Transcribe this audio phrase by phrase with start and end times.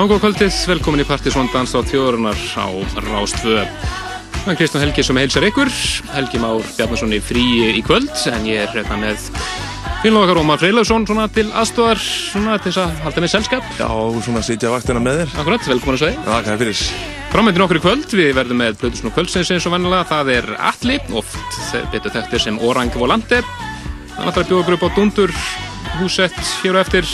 [0.00, 2.72] Nángóð kvöldið, velkomin í Partisón Dans á þjóðurinnar á
[3.04, 3.66] Rástvö.
[4.32, 5.68] Það er Kristján Helgi sem heilsar ykkur.
[6.14, 9.26] Helgi Már Bjarnason í frí í kvöld, en ég er hérna með
[10.00, 13.66] fylgum okkar Ómar Freylausson svona til aðstofar, svona til þess að halda með selskap.
[13.76, 13.90] Já,
[14.24, 15.34] svona sitja vaktina með þér.
[15.42, 16.22] Akkurat, velkomin að segja.
[16.24, 16.84] Já, hvað er fyrir?
[17.34, 20.08] Framöndin okkur í kvöld, við verðum með Blöðusn og kvöldsins eins og vennilega.
[20.14, 21.60] Það er Alli, oft
[21.92, 23.42] betur þekktir sem Orang Volante.
[24.16, 25.36] Það er bjóða upp á Dundur,
[25.98, 27.12] húsett hér og eftir.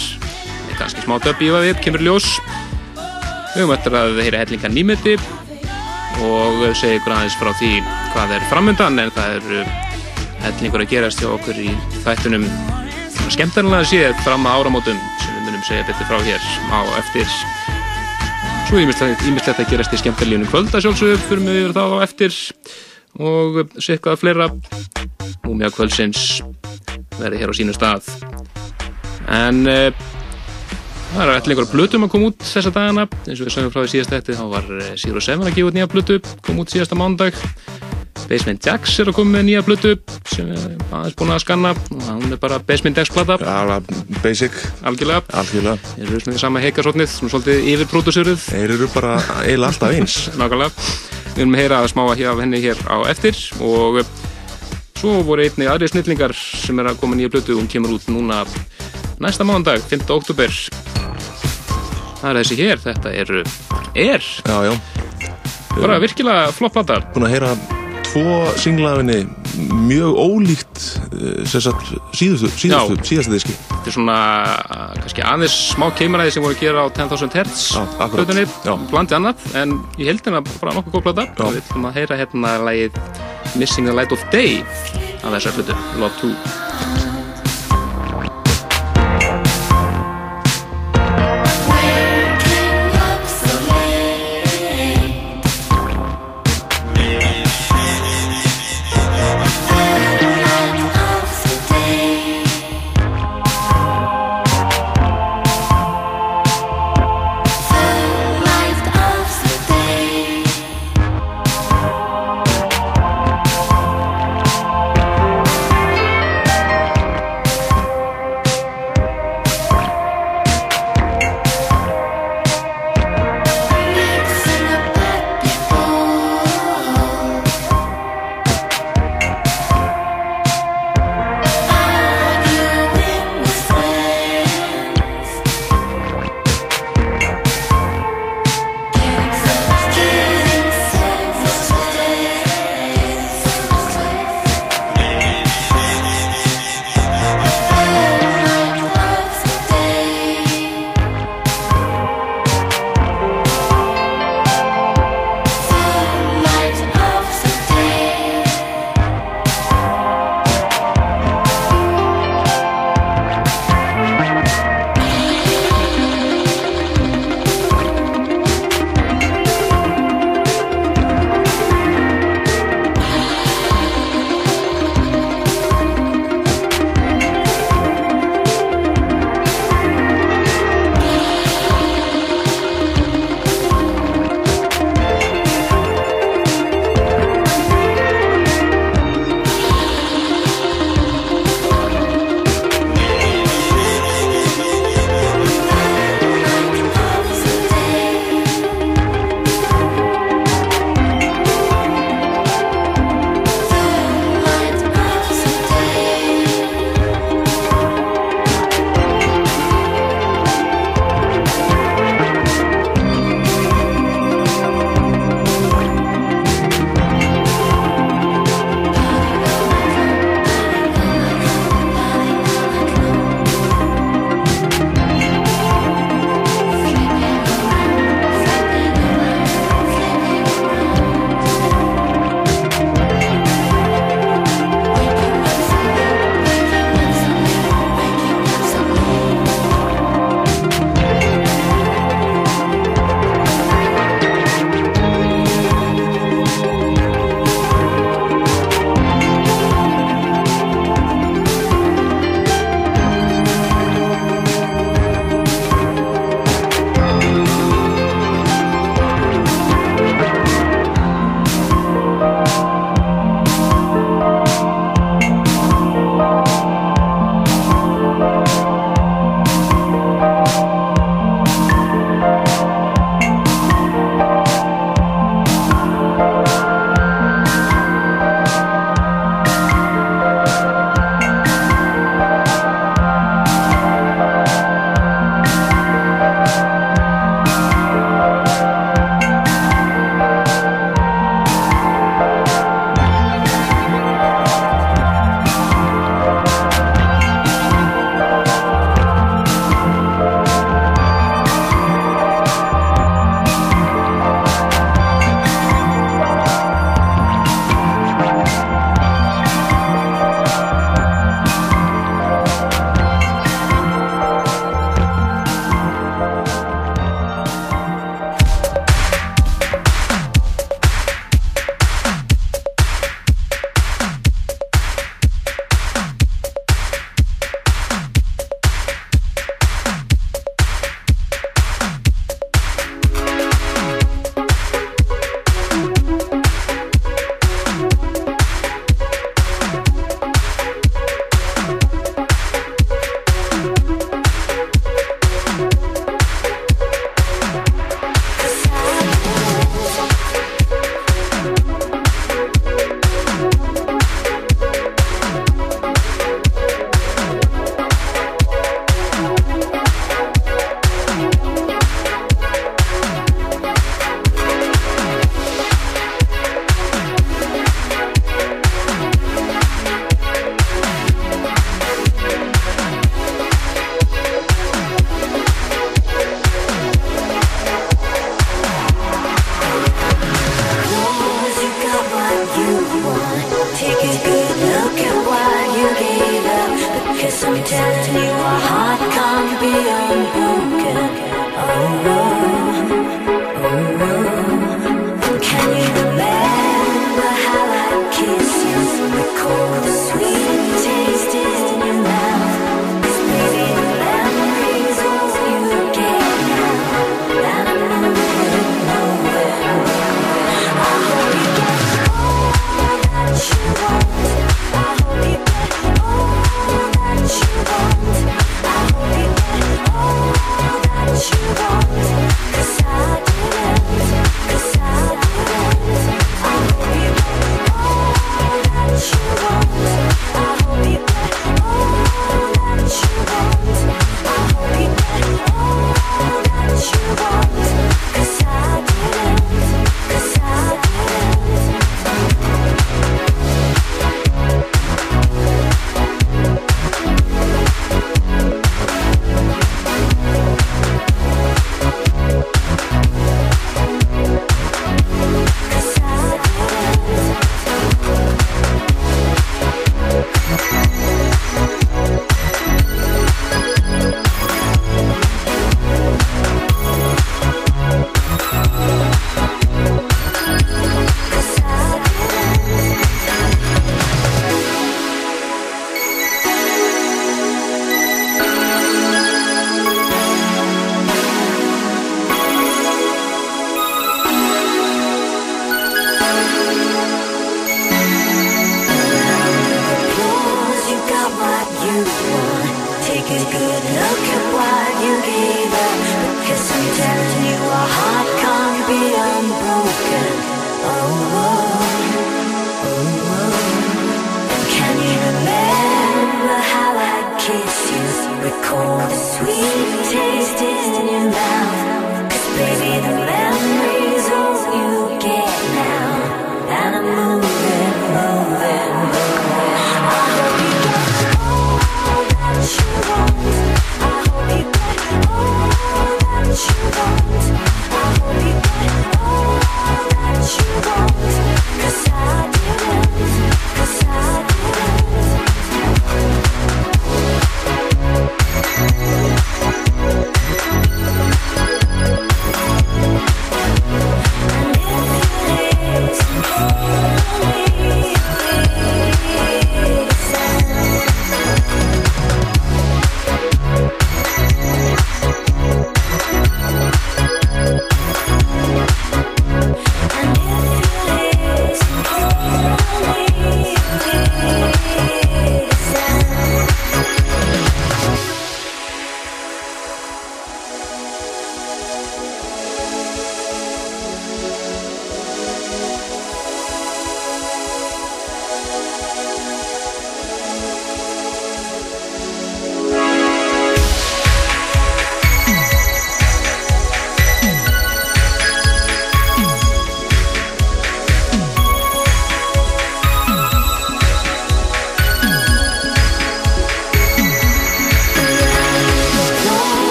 [0.76, 2.36] Ganski smá döp í það við, kemur ljós.
[3.56, 5.12] Við höfum eftir að heyra hellinga nýmeti
[6.26, 7.70] og segja ykkur aðeins frá því
[8.12, 9.70] hvað er framöndan en það er
[10.42, 11.70] hellingur að gerast hjá okkur í
[12.04, 12.44] þættunum
[13.32, 17.32] skemmtarlega séð fram að áramótum sem við munum segja betur frá hér á eftir.
[18.68, 22.36] Svo ímislegt að gerast í skemmtarlíunum kvölda sjálfsögur fyrir við yfir þá á eftir.
[23.16, 24.50] Og segja eitthvað fleira.
[25.46, 26.42] Múmja kvöldsins
[27.16, 28.12] verði hér á sínu stað.
[29.32, 29.64] En
[31.12, 33.06] Það er allir einhverja blötum að koma út þessa dagana.
[33.24, 35.78] Eins og við sögum frá því síðast eftir þá var Zero Seven að gefa út
[35.78, 37.38] nýja blötu kom út síðasta mándag
[38.26, 39.92] Basement Jaxx er að koma með nýja blötu
[40.32, 41.72] sem er aðeins búin að skanna.
[41.94, 43.36] Og hún er bara Basement Jaxx plata.
[43.40, 43.78] Ja,
[44.24, 44.56] basic.
[44.86, 45.22] Algjörlega.
[45.36, 45.92] Algjörlega.
[45.92, 50.16] Þeir eru svona sama heikasotnið svona svolítið yfirpródusöruð Þeir eru bara eiginlega alltaf eins.
[50.40, 50.88] Nákvæmlega.
[51.36, 53.42] Við erum að heyra að smá að hjá henni hér á eftir.
[53.62, 54.00] Og
[54.96, 58.10] svo voru einni aðri snillingar sem er að koma nýja blötu og hún kemur út
[58.10, 58.42] núna
[59.22, 60.10] næsta mándag, 5.
[60.12, 60.52] oktober
[62.20, 63.32] það er þessi hér, þetta er
[63.96, 64.74] er, Já, já
[65.76, 67.50] bara virkilega flott plata Búin að heyra
[68.06, 69.26] tvo singlafinni
[69.86, 70.82] mjög ólíkt
[71.16, 74.18] eh, sagt síðustu, síðustu, síðastu diski þetta er svona
[75.00, 78.16] kannski aðeins smá keimaræði sem voru að gera á 10.000 Hz Já, akkurat.
[78.18, 78.72] plötunni, Já.
[78.92, 81.44] blandið annað en ég held hérna bara nokkuð góð plata Já.
[81.56, 83.02] við ætlum að heyra hérna lagið
[83.56, 84.60] Missing the Light of Day
[85.24, 87.15] af þessar plötu, Love 2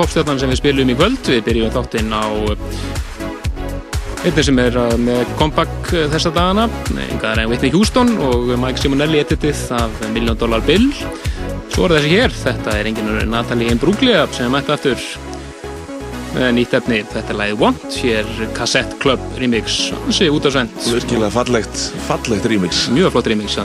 [0.00, 1.20] popstjarnan sem við spilum í kvöld.
[1.28, 2.24] Við byrjum þáttinn á
[4.20, 6.68] einnig sem er með comeback þessa dagana.
[6.92, 10.90] Einhverja en Whitney Houston og Mike Simonelli editið af Million Dollar Bill.
[11.70, 15.00] Svo er þessi hér, þetta er enginn Natalie Imbruglia sem mætt aftur
[16.30, 19.80] með nýtt efni, þetta er læðið Want hér Cassette Club remix.
[20.04, 22.86] Hansi út á svent virkilega fallegt, fallegt remix.
[22.94, 23.58] Mjög flott remix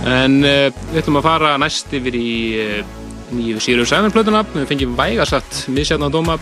[0.00, 2.99] en uh, við ætlum að fara næst yfir í uh,
[3.34, 6.38] nýju Sirius 7 plötuna við fengjum vægasatt misjætna dóma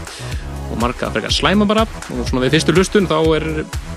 [0.68, 1.84] og marga frekar slæma bara.
[2.14, 3.46] Og svona við fyrstu hlustun þá er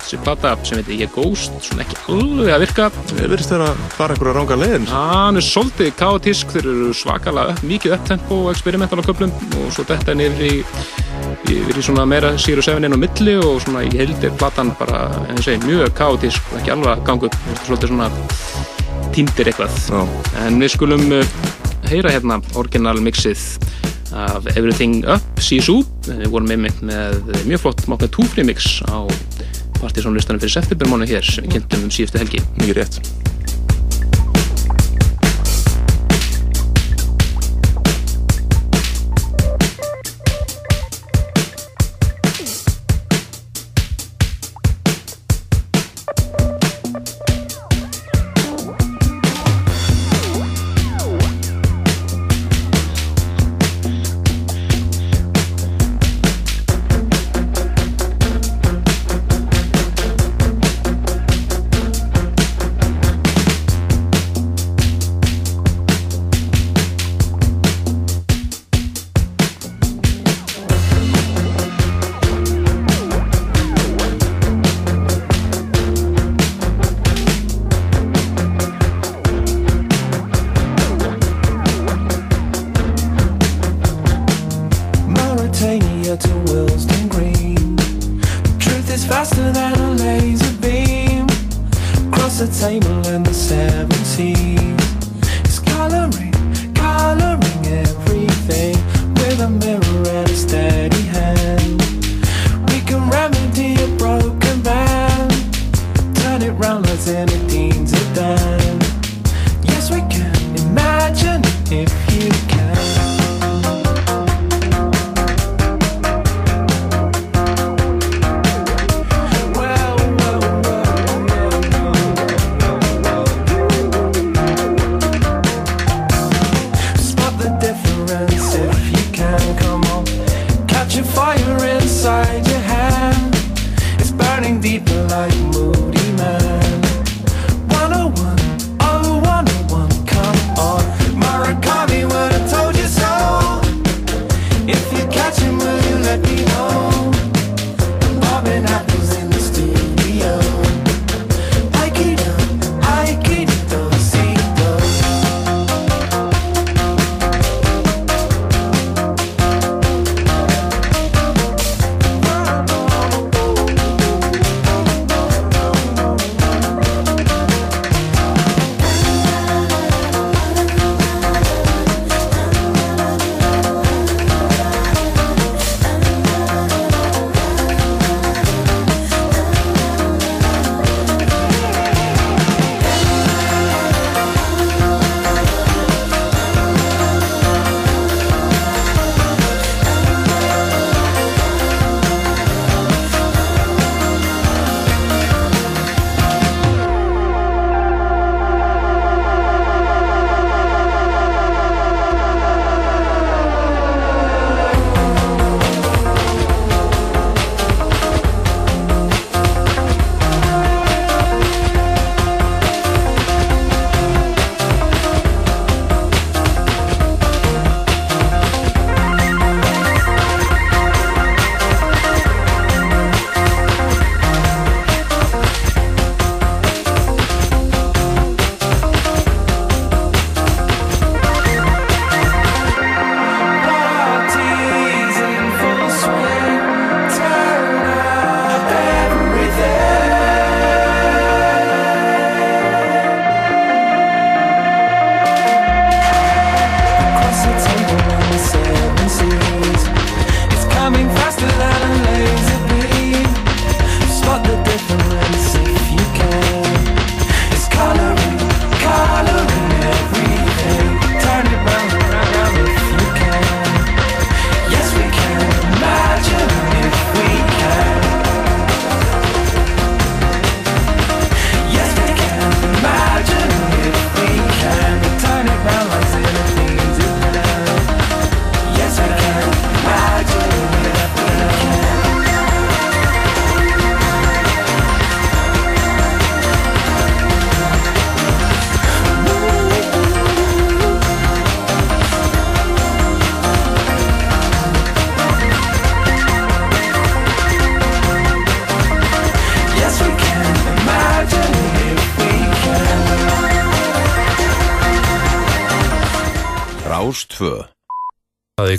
[0.02, 2.88] þessi plata sem heitir Ég Ghost svona ekki alveg að virka.
[3.12, 6.56] Við verðist þeirra að fara einhverja ránga legin Hann er svolítið kaotísk.
[6.56, 10.52] Þeir eru svakalega upp, mikið upptempo og experimental á köplum og svo þetta er nefnir
[10.52, 10.64] í
[11.52, 13.38] í svona meira Sirius 7 inn á milli.
[13.42, 17.42] Og svona í heldir platan bara, ég segi, mjög kaotísk ekki alveg að ganga upp,
[17.66, 18.12] svolítið svona
[19.12, 19.76] týndir eitthvað.
[19.92, 20.02] Já.
[20.46, 21.04] en við skulum
[21.92, 23.42] heyra hérna orginalmixið
[24.16, 25.82] af Everything Up Sisu.
[26.08, 29.04] Við vorum með með mjög flott mátt með túfrimix á
[29.82, 32.44] partysónlistanum fyrir septembermánu hér sem við kynntum um síðustu helgi.
[32.60, 33.02] Mikið rétt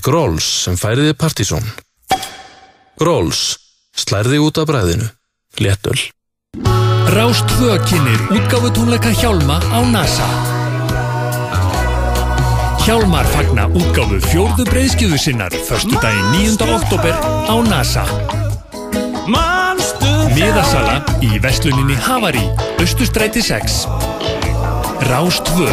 [0.03, 1.63] Gróls sem færiði Partíson.
[2.99, 3.43] Gróls,
[3.95, 5.07] slærði út af bræðinu,
[5.63, 5.99] léttöl.
[7.13, 10.27] Rást 2 kynir útgáfutónleika Hjálma á NASA.
[12.83, 16.73] Hjálmar fagna útgáfu fjórðu breyðskjöðu sinnar förstu daginn 9.
[16.81, 17.15] oktober
[17.47, 18.07] á NASA.
[20.33, 22.43] Miðasala í Vestluninni Havari,
[22.83, 23.85] Östustræti 6.
[25.13, 25.69] Rást 2,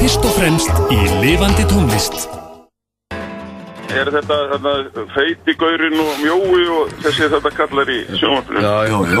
[0.00, 2.37] fyrst og fremst í lifandi tónlist.
[3.98, 4.72] Er þetta, þetta
[5.14, 8.60] feiti gaurin og mjói og þessi þetta kallar í sjónvarpinu?
[8.62, 9.18] Já, já, já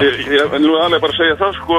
[0.00, 1.76] Ég, ég, nú er alveg bara að segja það sko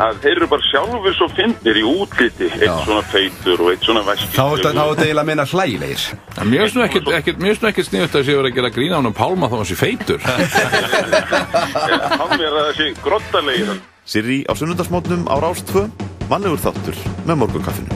[0.00, 2.46] að þeir eru bara sjálfur svo fyndir í útliti.
[2.54, 2.84] Eitt Já.
[2.86, 6.02] svona feitur og eitt svona væskir Þá er þetta eiginlega að minna hlægilegir.
[6.40, 6.82] Mér finnst nú
[7.68, 10.20] ekkert, sniðut að sé verið að gera grína hann um Pálma þá hann sé feitur.
[10.24, 10.40] Hann
[12.46, 13.68] er að þessi grottalegir?
[14.10, 15.84] Sirri á sunnundasmótnum á Rás 2
[16.30, 17.92] Mannlegur þáttur með morgunkaffinu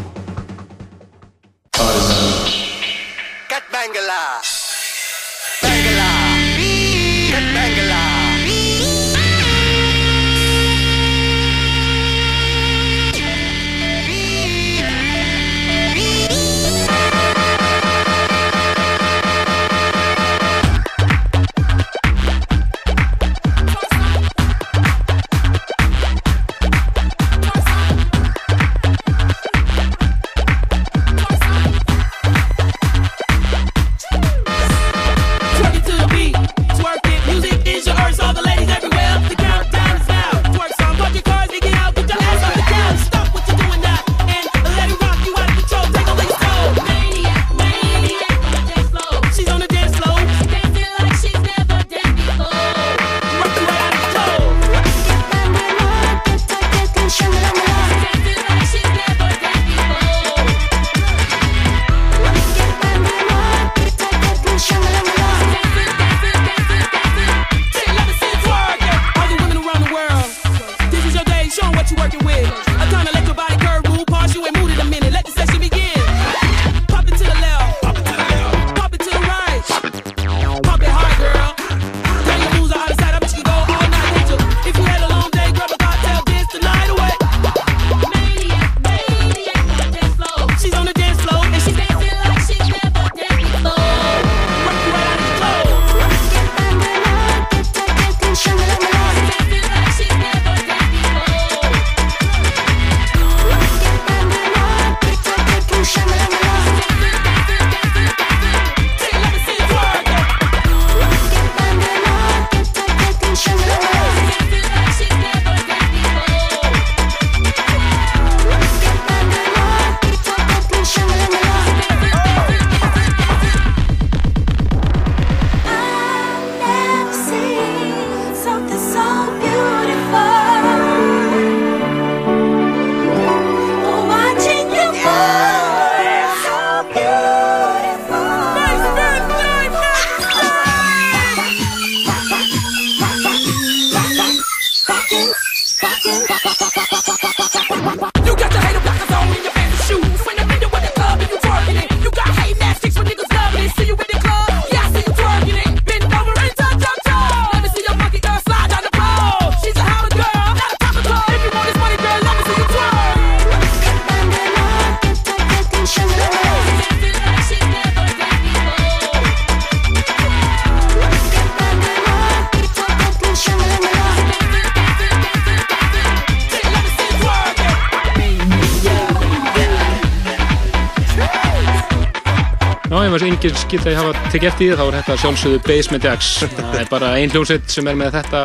[183.44, 186.28] Enginn skilta að hafa tekið eftir því þá er þetta sjálfsögðu Basement Jaxx.
[186.54, 188.38] Það er bara ein hljómsveit sem er með þetta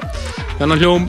[0.60, 1.06] þennan hljóm.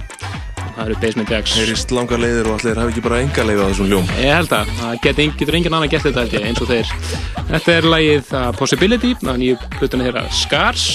[0.76, 1.54] Það eru Basement Jaxx.
[1.58, 4.12] Heyrist langar leiðir og allir hafi ekki bara enga leið á þessum hljóm.
[4.22, 6.94] Ég held að það getur enginn annar gert þetta held ég, eins og þeir.
[7.50, 10.86] Þetta er lagið uh, Possibility, það er nýju plötuna þeirra Scars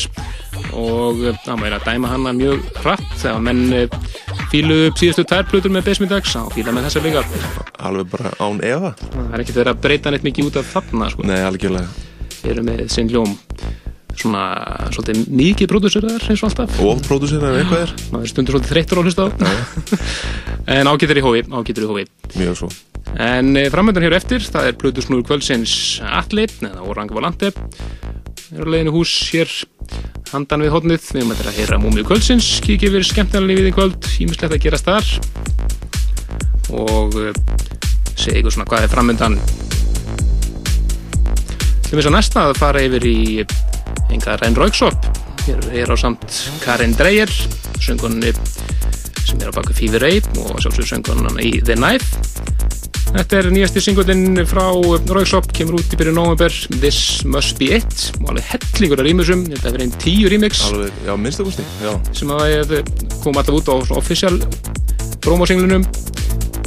[0.71, 3.99] og uh, það er að dæma hana mjög hratt þegar menn uh,
[4.55, 7.27] fíluðu upp síðustu tær plötur með Basement Jaxx þá fíla með þessar líka.
[7.75, 8.95] Alveg bara án efa.
[9.03, 11.27] Það er ekkert verið að breyta neitt mikið út af þarna sko.
[11.27, 12.04] Nei, algjörlega.
[12.45, 13.35] Eru með sinn hljóm
[14.15, 14.43] svona
[14.93, 16.79] svolítið mikið pródúseraðar eins og alltaf.
[16.83, 17.93] Og pródúseraðar eitthvað er.
[18.13, 19.29] Maður er stundur svolítið þreyttur á hlusta á.
[20.77, 22.05] en ágættur í hófi, ágættur í hófi.
[22.39, 22.71] Mjög svo.
[23.21, 27.51] En e, framöndan hér eftir, það er Plutusnúr kvöldsins Atli, eða Orang Volante
[28.53, 29.51] er á leiðinu hús hér
[30.31, 34.09] handan við hodnið, við mötum að heyra múmið kvöldsins, kíkja yfir skemmtilega lífið í kvöld
[34.25, 35.07] ímislegt að gerast þar
[36.75, 37.31] og e,
[38.15, 39.39] segja ykkur svona hvað er framöndan
[41.91, 43.19] við svo næsta að fara yfir í
[44.13, 45.09] enga Renn Rauksop
[45.45, 47.29] hér er á samt Karin Dreyer
[47.77, 48.31] söngunni
[49.25, 52.33] sem er á baku Fever Rape og sjálfsögur söngunna í The Knife.
[53.15, 58.09] Þetta er nýjasti singullinn frá Rauksop, kemur út í byrju november This Must Be It
[58.19, 60.65] og alveg hellingur af rýmusum, þetta er verið einn tíu remix.
[60.67, 61.93] Alveg, já, minnstakosti, já.
[62.17, 62.75] sem að
[63.21, 64.41] kom alltaf út á official
[65.25, 65.85] promosinglunum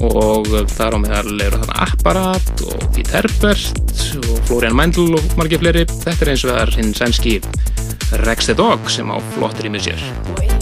[0.04, 5.62] og þar á meðal eru þarna Apparat og Pete Herbert og Florian Mendel og margir
[5.62, 5.86] fleiri.
[5.88, 7.36] Þetta er eins og það er hinn sænski
[8.24, 10.57] Rex the Dog sem á flott rýmið sér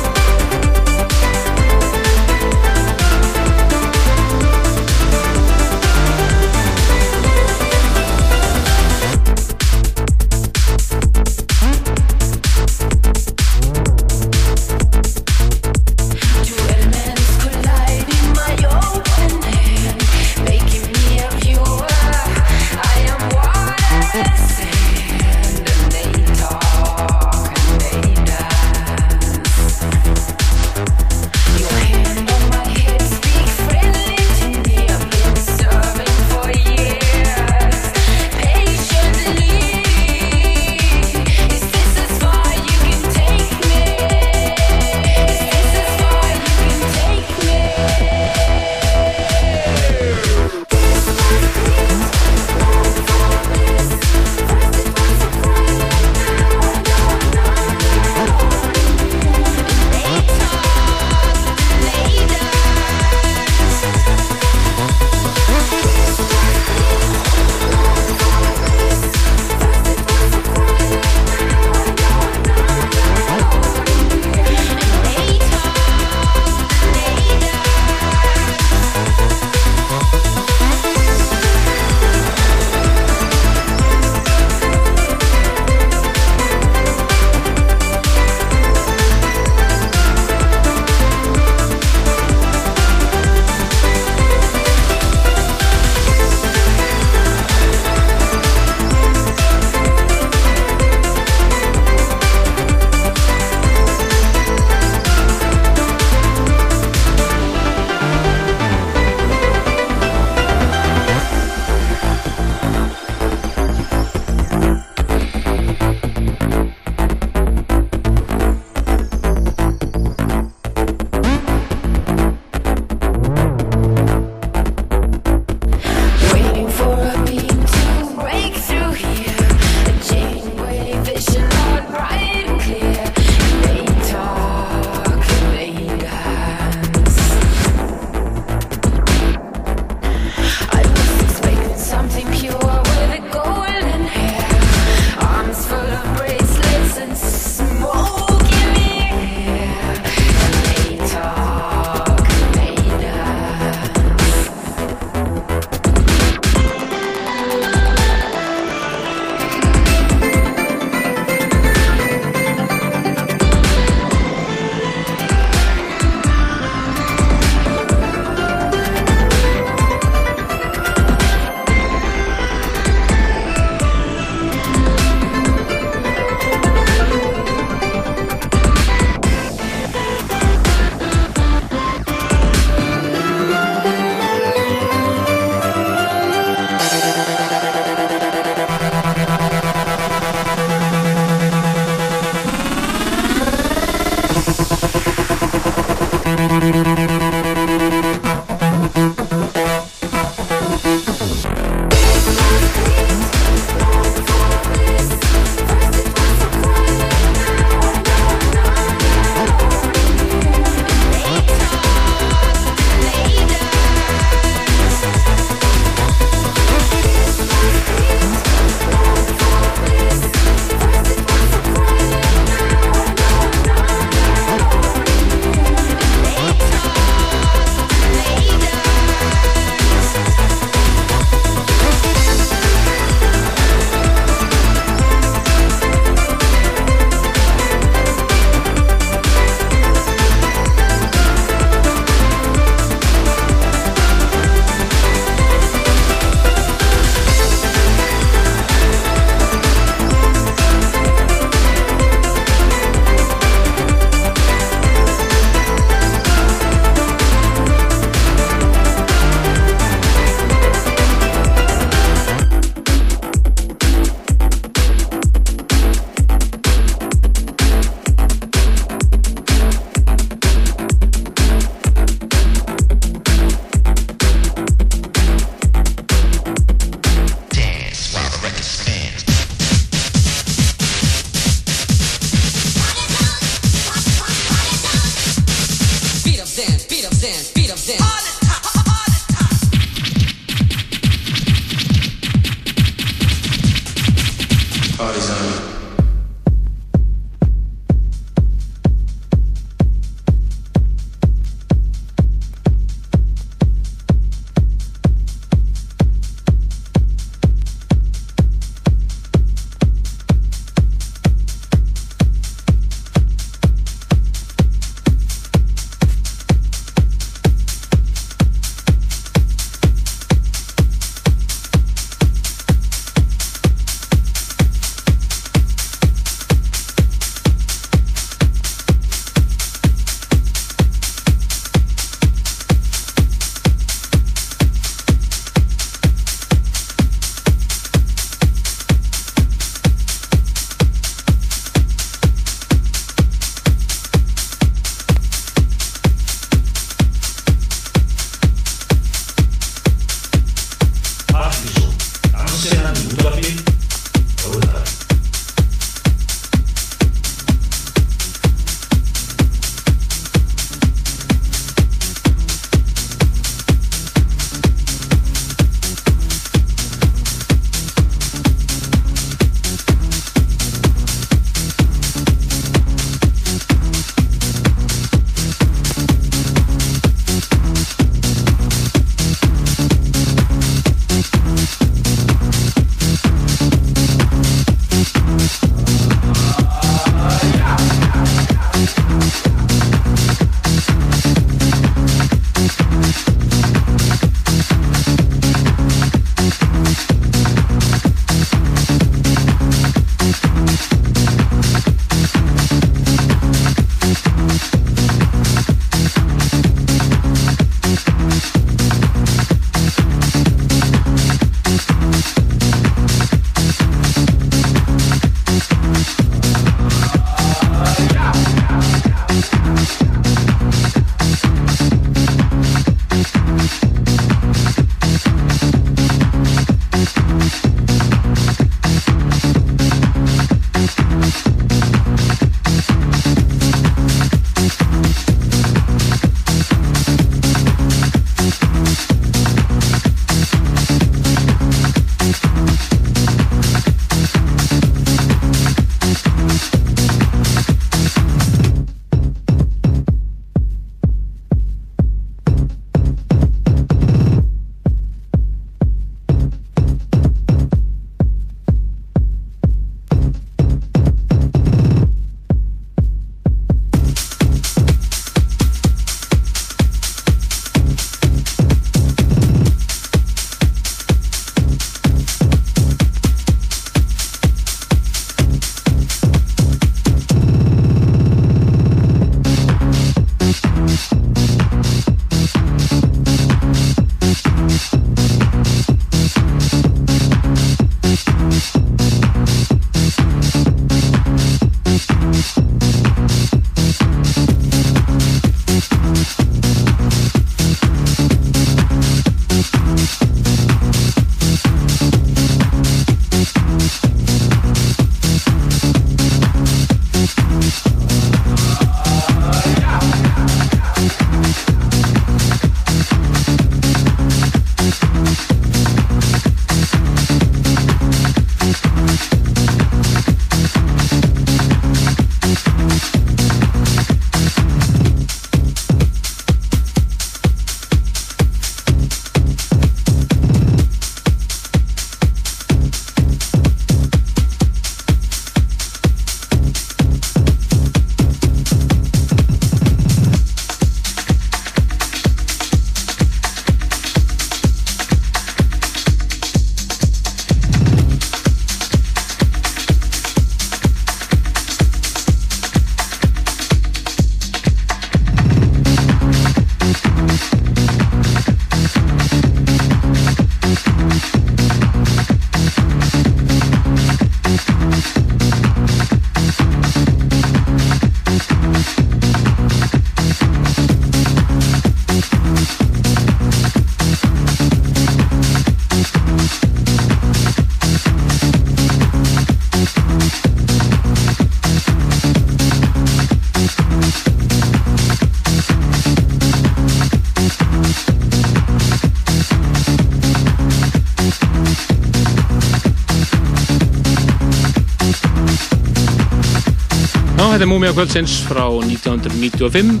[597.62, 600.00] Þetta er Múmia kvöldsins frá 1995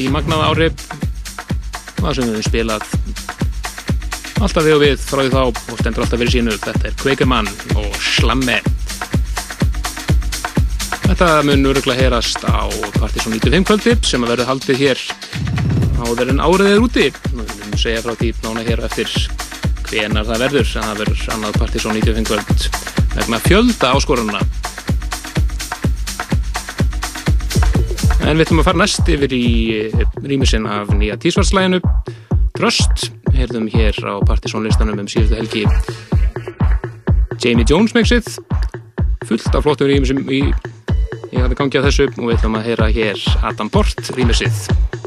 [0.00, 0.68] í magnaða ári
[1.98, 2.86] það sem við höfum spilað
[4.40, 6.54] alltaf við og við frá því þá og stendur alltaf fyrir sínu.
[6.62, 8.56] Þetta er Quakerman og Slamme
[11.10, 12.64] Þetta mun öruglega heyrast á
[12.96, 15.04] Partiðsson 95 kvöldi sem að verður haldið hér
[16.00, 17.06] áður en árið er úti.
[17.12, 19.12] Við munum segja frá því nána hér eftir
[19.90, 22.68] hvenar það verður en það verður annað Partiðsson 95 kvöld
[23.12, 24.46] vegna fjölda áskorunna
[28.22, 29.46] En við ætlum að fara næst yfir í
[30.22, 31.80] rýmisinn af nýja tísvarslæginu
[32.56, 35.64] Tröst, heyrðum hér á partysónlistanum um síðustu helgi.
[37.42, 38.28] Jamie Jones mixið
[39.26, 40.44] fullt af flottum rýmisum í,
[41.32, 42.10] í gangi á þessu.
[42.20, 45.01] Og við ætlum að heyra hér Adam Bort rýmisið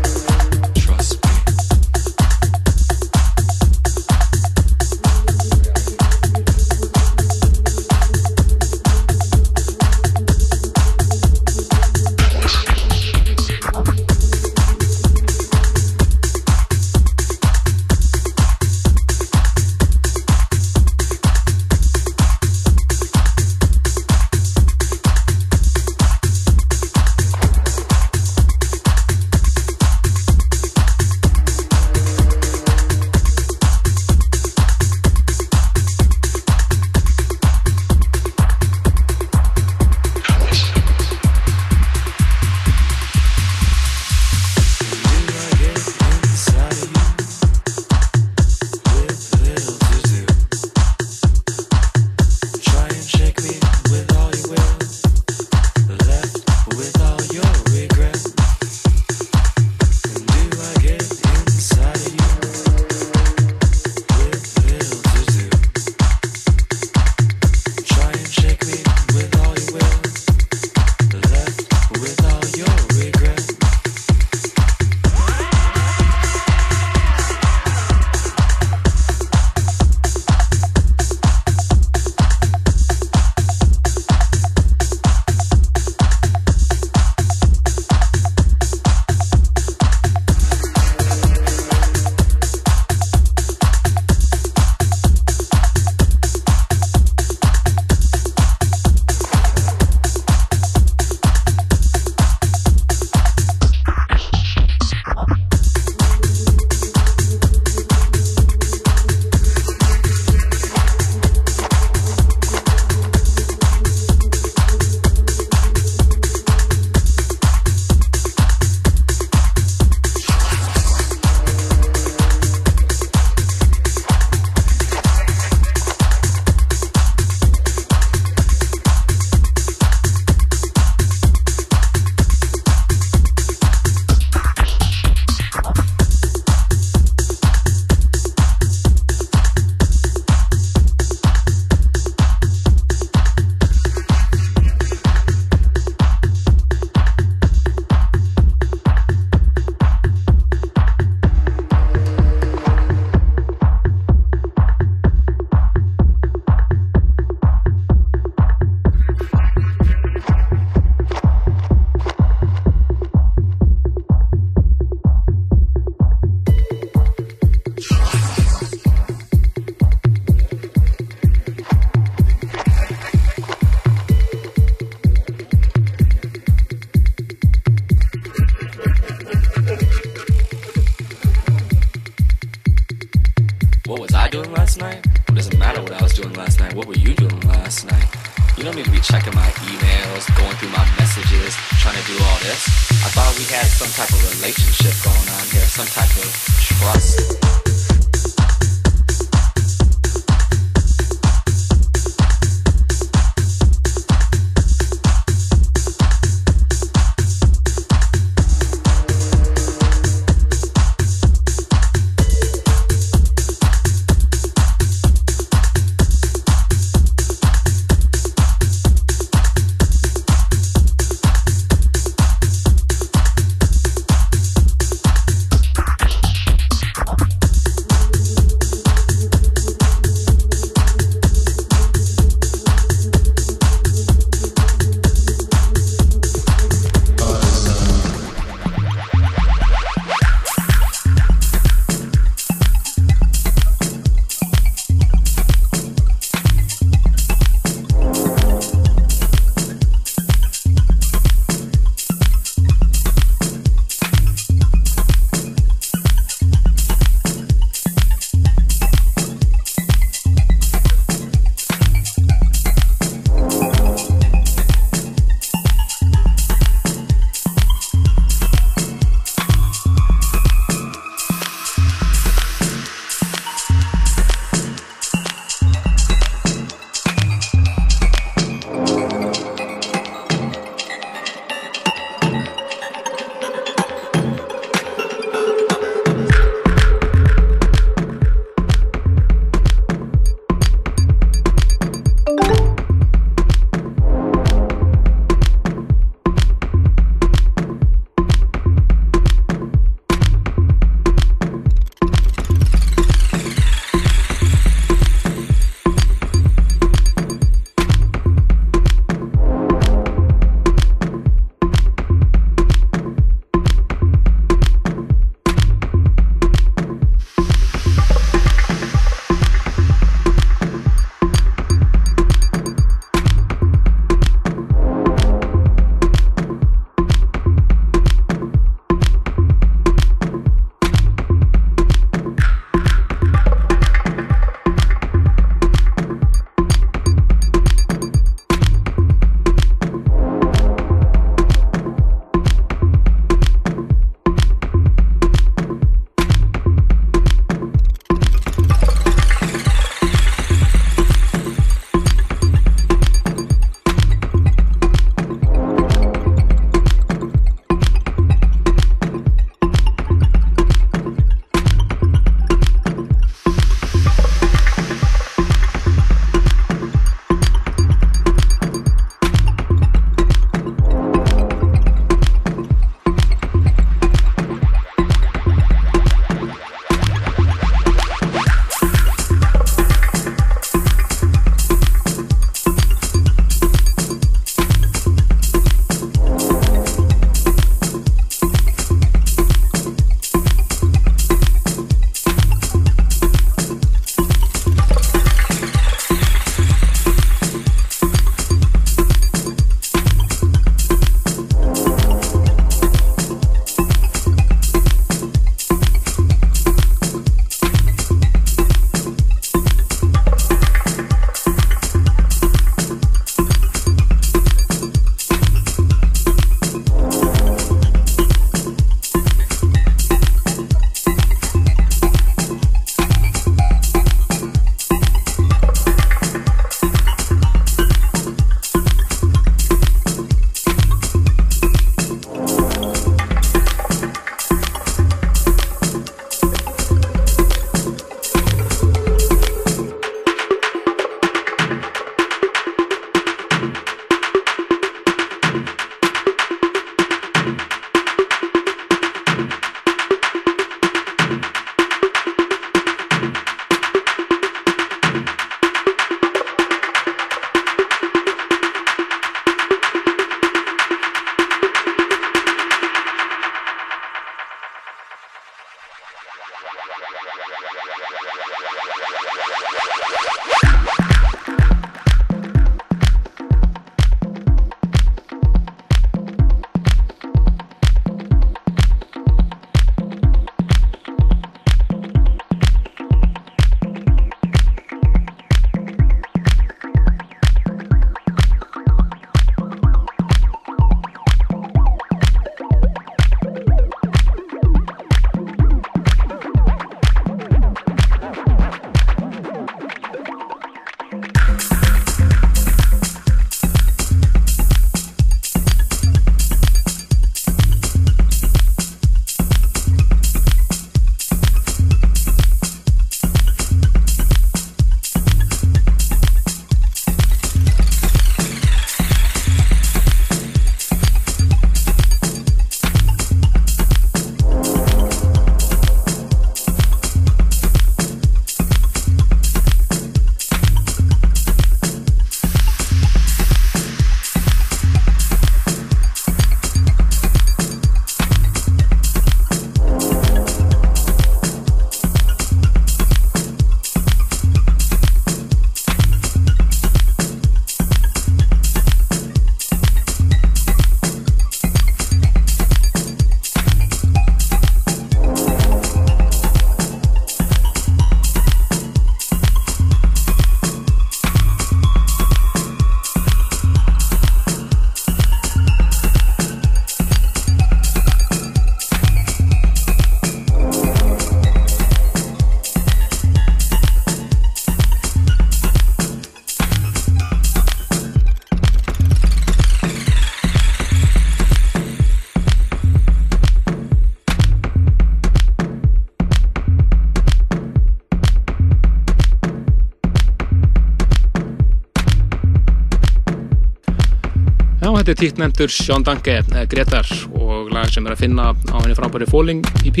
[595.06, 598.76] þetta er tíkt nefndur Sean Danke, eða Gretar og lag sem er að finna á
[598.80, 600.00] henni frábæri Falling EP,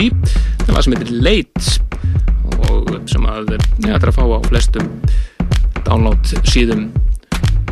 [0.64, 1.74] það er lag sem heitir Late
[2.66, 4.88] og sem að þetta er að fá á flestum
[5.86, 6.88] download síðum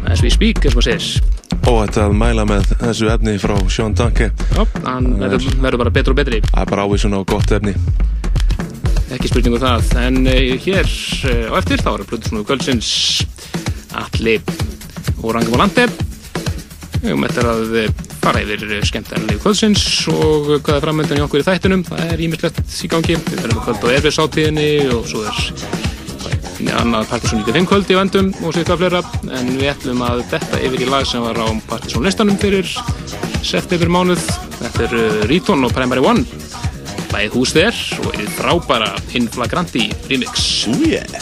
[0.07, 1.27] as we speak, eins og segir.
[1.67, 6.15] Óhætt að mæla með þessu efni frá Sean Danke Já, hann verður verður bara betur
[6.15, 6.43] og betri.
[6.53, 7.75] Það er bara ávísun á gott efni.
[9.11, 10.23] Ekki spurningu það en
[10.69, 10.97] hér
[11.51, 12.95] á eftir þá eru Plutusnúðu Kvöldsins
[14.07, 14.39] Alli
[15.19, 16.04] og Rangum og Landi
[17.05, 19.83] við höfum eftir að uh, fara yfir uh, skemmtarnalegu Kvöldsins
[20.13, 23.19] og uh, hvað er framöndan í okkur í þættunum það er ímislegt í gangi.
[23.19, 25.25] Við verðum með kvöld á erfiðsáttíðinni og svo
[26.65, 29.03] er annað Partiðsson 95 kvöld í vendum og sér hvað fleira.
[29.37, 32.73] En við ætlum að detta yfir í lag sem var á Partiðsson listanum fyrir
[33.45, 34.25] september mánuð.
[34.63, 36.25] Þetta er Riton og Primary One.
[37.13, 38.91] Læðið hús þér og er frábæra
[39.21, 40.49] Inflagranti remix.
[40.73, 41.14] Ooh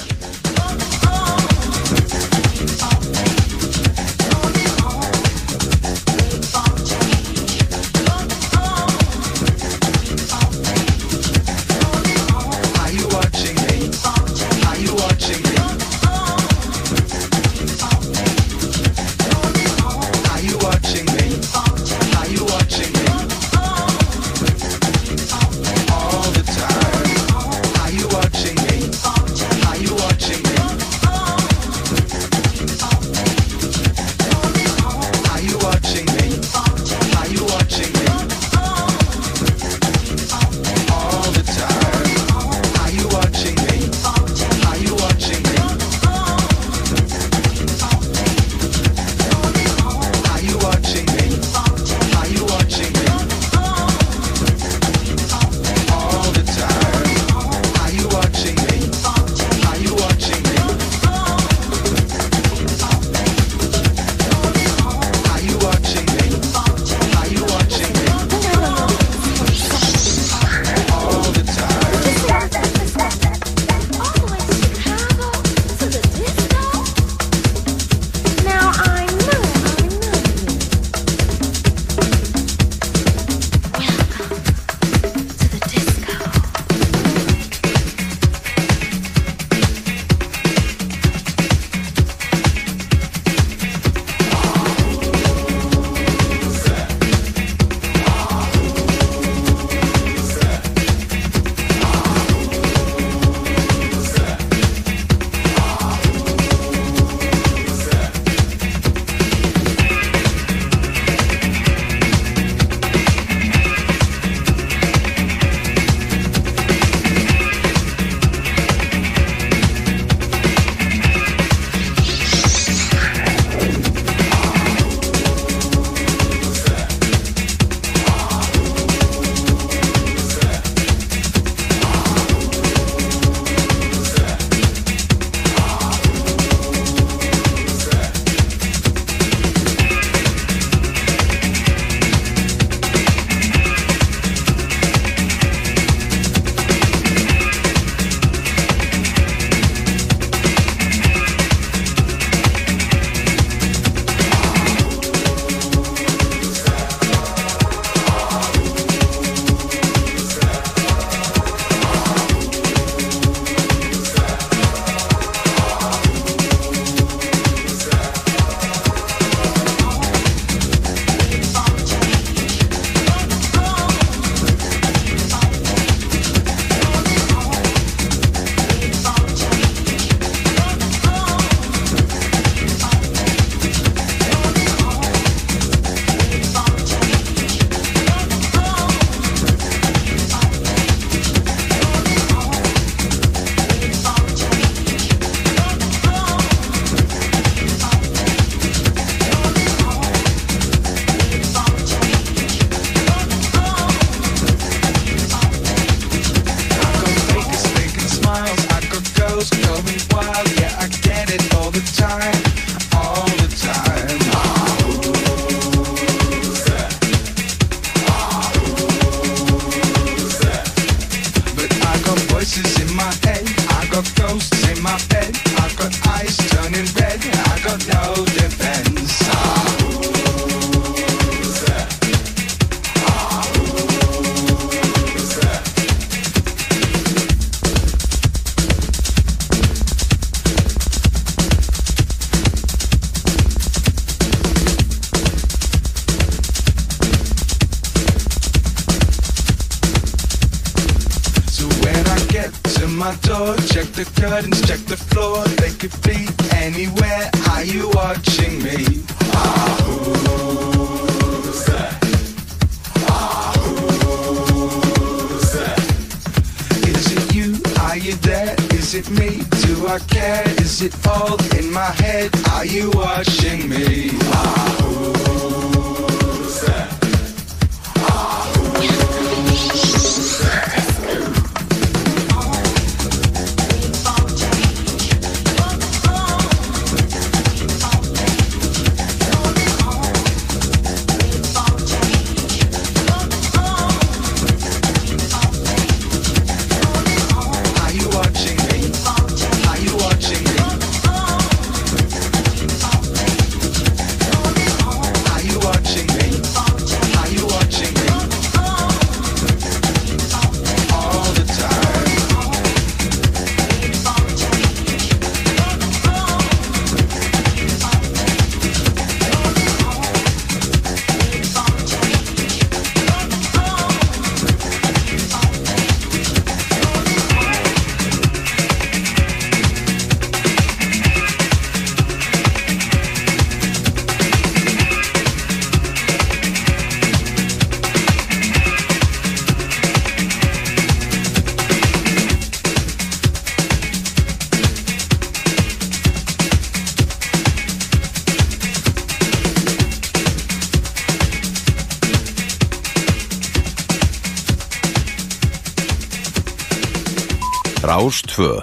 [357.82, 358.62] Rás 2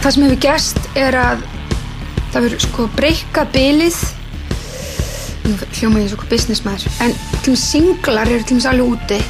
[0.00, 1.42] Það sem hefur gerst er að
[2.32, 3.98] það verður sko breyka bilið.
[5.44, 6.88] Nú hljóma ég svo businessmaður.
[7.04, 9.20] En til dæmis singlar eru til dæmis alveg úti.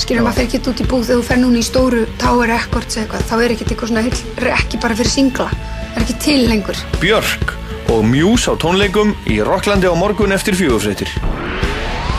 [0.00, 1.04] Skilur maður fer ekki út í búð.
[1.10, 4.06] Þegar þú fer núna í stóru Tower Records eða eitthvað þá er ekki eitthvað svona
[4.08, 5.50] heill ekki bara fyrir singla.
[5.52, 6.84] Það er ekki til lengur.
[7.04, 7.56] Björk
[7.92, 11.12] og Muse á tónleikum í Rocklandi á morgun eftir fjögurfréttir.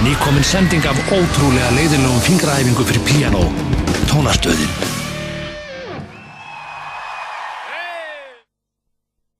[0.03, 3.45] Nýkomin sending af ótrúlega leiðilegum fingraæfingu fyrir piano.
[4.09, 4.73] Tónastöðin.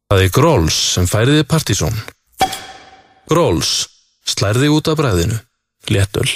[0.07, 1.99] Það er Gróls sem færiði Partíson.
[3.27, 3.73] Gróls,
[4.23, 5.41] slærði út af bræðinu.
[5.91, 6.29] Léttöl.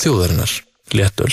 [0.00, 0.52] Þjóðarinnar
[0.96, 1.32] Léttöl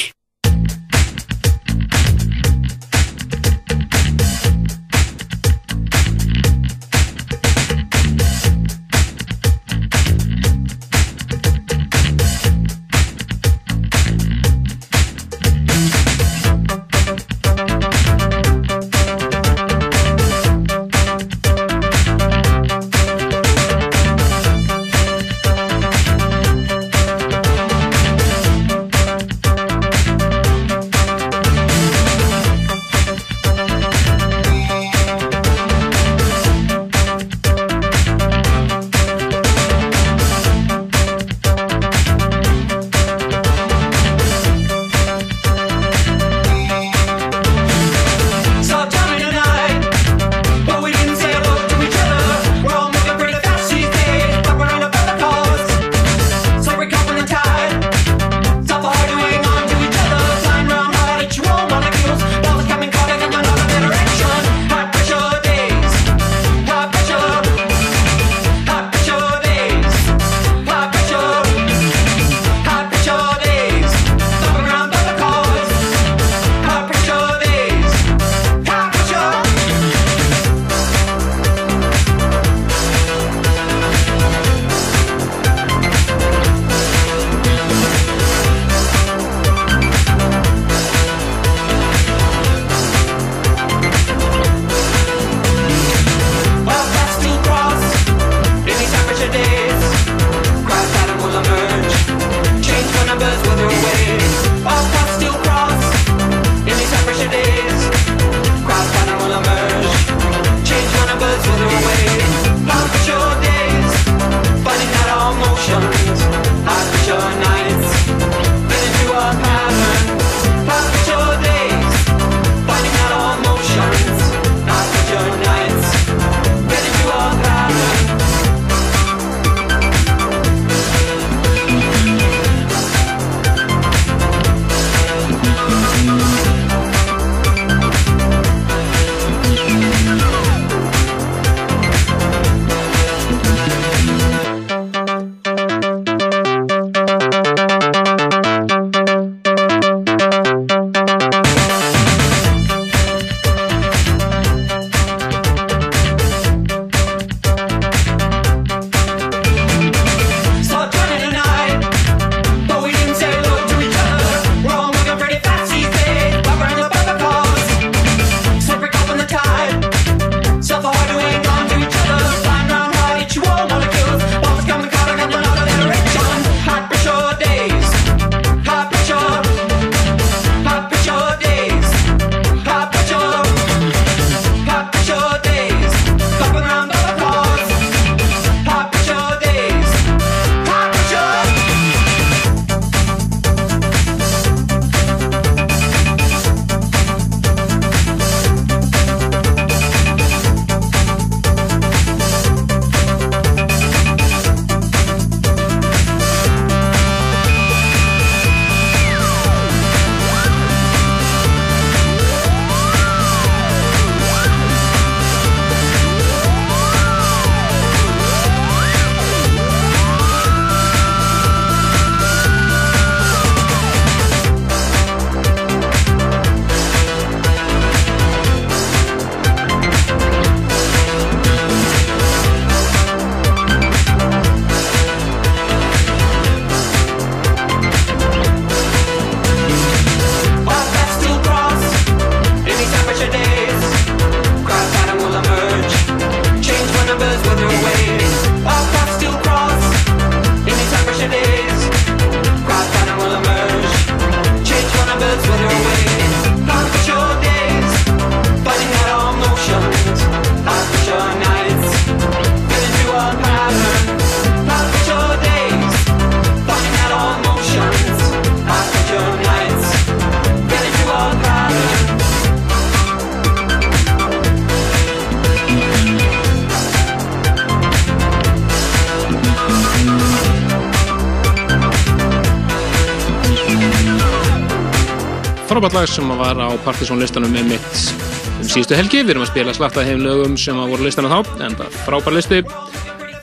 [286.83, 288.13] sem var á Partisón listanum með mitt.
[288.59, 289.23] Um síðustu helgi.
[289.23, 292.35] Við erum að spila slatta heim lögum sem að voru listana þá, en það frábær
[292.35, 292.61] listi.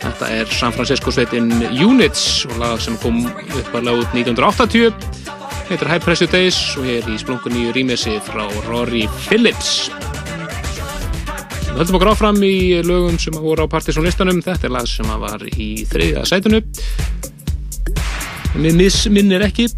[0.00, 4.92] Þetta er San Francisco sveitin Units og lag sem kom upparlega út 1980
[5.70, 9.90] heitir High Pressure Days og er í splunkunni rýmessi frá Rory Phillips.
[11.70, 15.06] Við höldum okkur áfram í lögum sem voru á Partisan listanum þetta er lag sem
[15.06, 16.64] var í þriðja sætunu
[18.58, 19.68] miss, minnir ekki.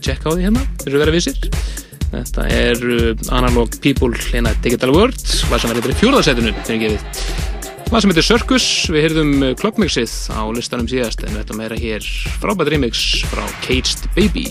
[0.00, 1.45] Tjekka á því hérna, þessu vera vissir
[2.16, 6.80] Þetta er uh, Analog People in a Digital World lag sem er í fjórðasætunu þegar
[6.86, 7.26] gefið.
[7.92, 12.06] Lag sem heitir Circus við heyrðum uh, Clubmixið á listanum síðast en þetta meira hér
[12.42, 14.48] frábært remix frá Caged Baby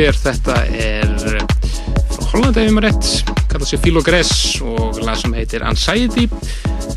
[0.00, 0.16] hér.
[0.18, 1.46] Þetta er eh,
[2.14, 3.10] frá Hollandi ef ég maður rétt,
[3.52, 4.34] kallað sér Philo Gress
[4.64, 6.26] og lag sem heitir Anxiety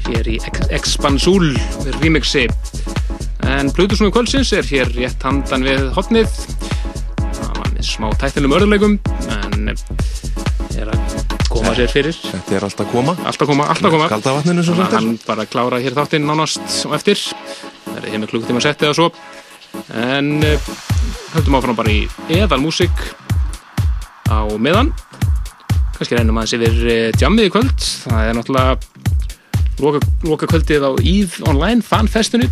[0.08, 1.52] hér í Ex- Expansul
[2.00, 2.48] remixi.
[3.48, 6.32] En Plutusnúi kvöldsins er hér rétt handan við hotnið.
[7.38, 8.98] Það var með smá tættinum örðuleikum
[9.38, 11.16] en eh, er að
[11.48, 12.18] koma sér fyrir.
[12.18, 13.16] Þetta er alltaf koma.
[13.30, 14.10] Alltaf koma, alltaf koma.
[14.12, 17.22] Þannig að hann bara klára hér þáttinn nánast og eftir.
[17.88, 19.12] Það er heimur klukktíma settið og svo.
[19.98, 20.70] En uh,
[21.38, 23.04] höldum áfram bara í eðal músík
[24.28, 24.92] á meðan.
[25.98, 27.90] Kannski reynum aðeins yfir uh, jammið í kvöld.
[28.04, 28.78] Það er náttúrulega
[29.82, 32.50] loka, loka kvöldið á EVE Online fanfestinu.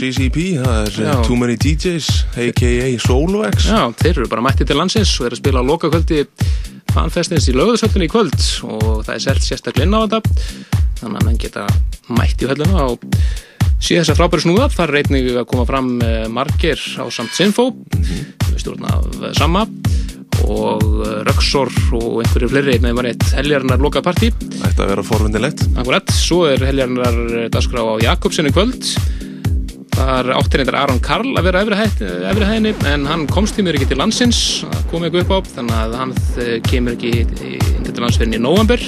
[0.00, 2.88] CCP, það er uh, Too Many DJs, a.k.a.
[3.04, 3.68] Solovex.
[3.70, 6.24] Já, þeir eru bara mættið til landsins og eru að spila á loka kvöldi
[6.96, 10.20] fanfestins í lögðarsöldunni í kvöld og það er selt sérstaklega inn á þetta
[11.00, 11.66] þannig að menn geta
[12.16, 13.04] mætt í hölluna og
[13.80, 17.34] sé þess að frábæri snúða þar er einnig að koma fram eh, margir á samt
[17.36, 19.66] Sinfo við stjórna af eh, Samma
[20.46, 24.32] og eh, Röksor og einhverju fleiri með var eitt heljarinnar loka partí
[24.76, 25.62] að vera forvindilegt.
[25.80, 28.84] Akkurat, svo er heljarinnar dagskrá á Jakobsen í kvöld.
[29.96, 31.76] Þar áttir reyndar Aron Karl að vera efri,
[32.44, 35.78] hæðinni en hann komst í mér ekki til landsins, það kom ekki upp á þannig
[35.78, 36.12] að hann
[36.42, 38.82] eh, kemur ekki til landsfyrin í november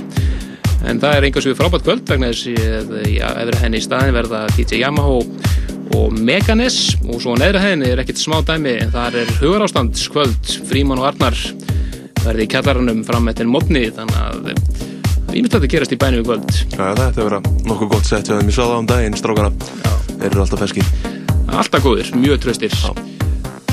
[0.86, 4.44] en það er einhvers við frábært kvöld vegna þess að efri hæðinni í staðin verða
[4.56, 5.18] DJ Yamaha
[5.98, 6.78] og Meganes.
[7.08, 11.02] Og svo á neðri hæðinni er ekkit smá dæmi en það er hugarástand kvöld Fríman
[11.02, 11.38] og Arnar
[12.24, 14.50] verði í kjallaranum fram eftir mótni þannig að
[15.38, 16.56] ímyndið að gerast í bænum í kvöld.
[16.72, 18.32] Já, þetta er vera nokkuð gott sett.
[18.32, 19.52] Ég sá það um daginn, strákana.
[20.16, 20.96] Þeir eru alltaf feskir.
[21.48, 22.74] alltaf góðir, mjög tröstir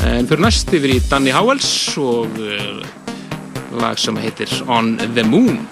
[0.06, 1.70] en fyrir næst yfir í Danny Howells
[2.02, 2.84] og uh,
[3.82, 5.64] lag sem heitir On the Moon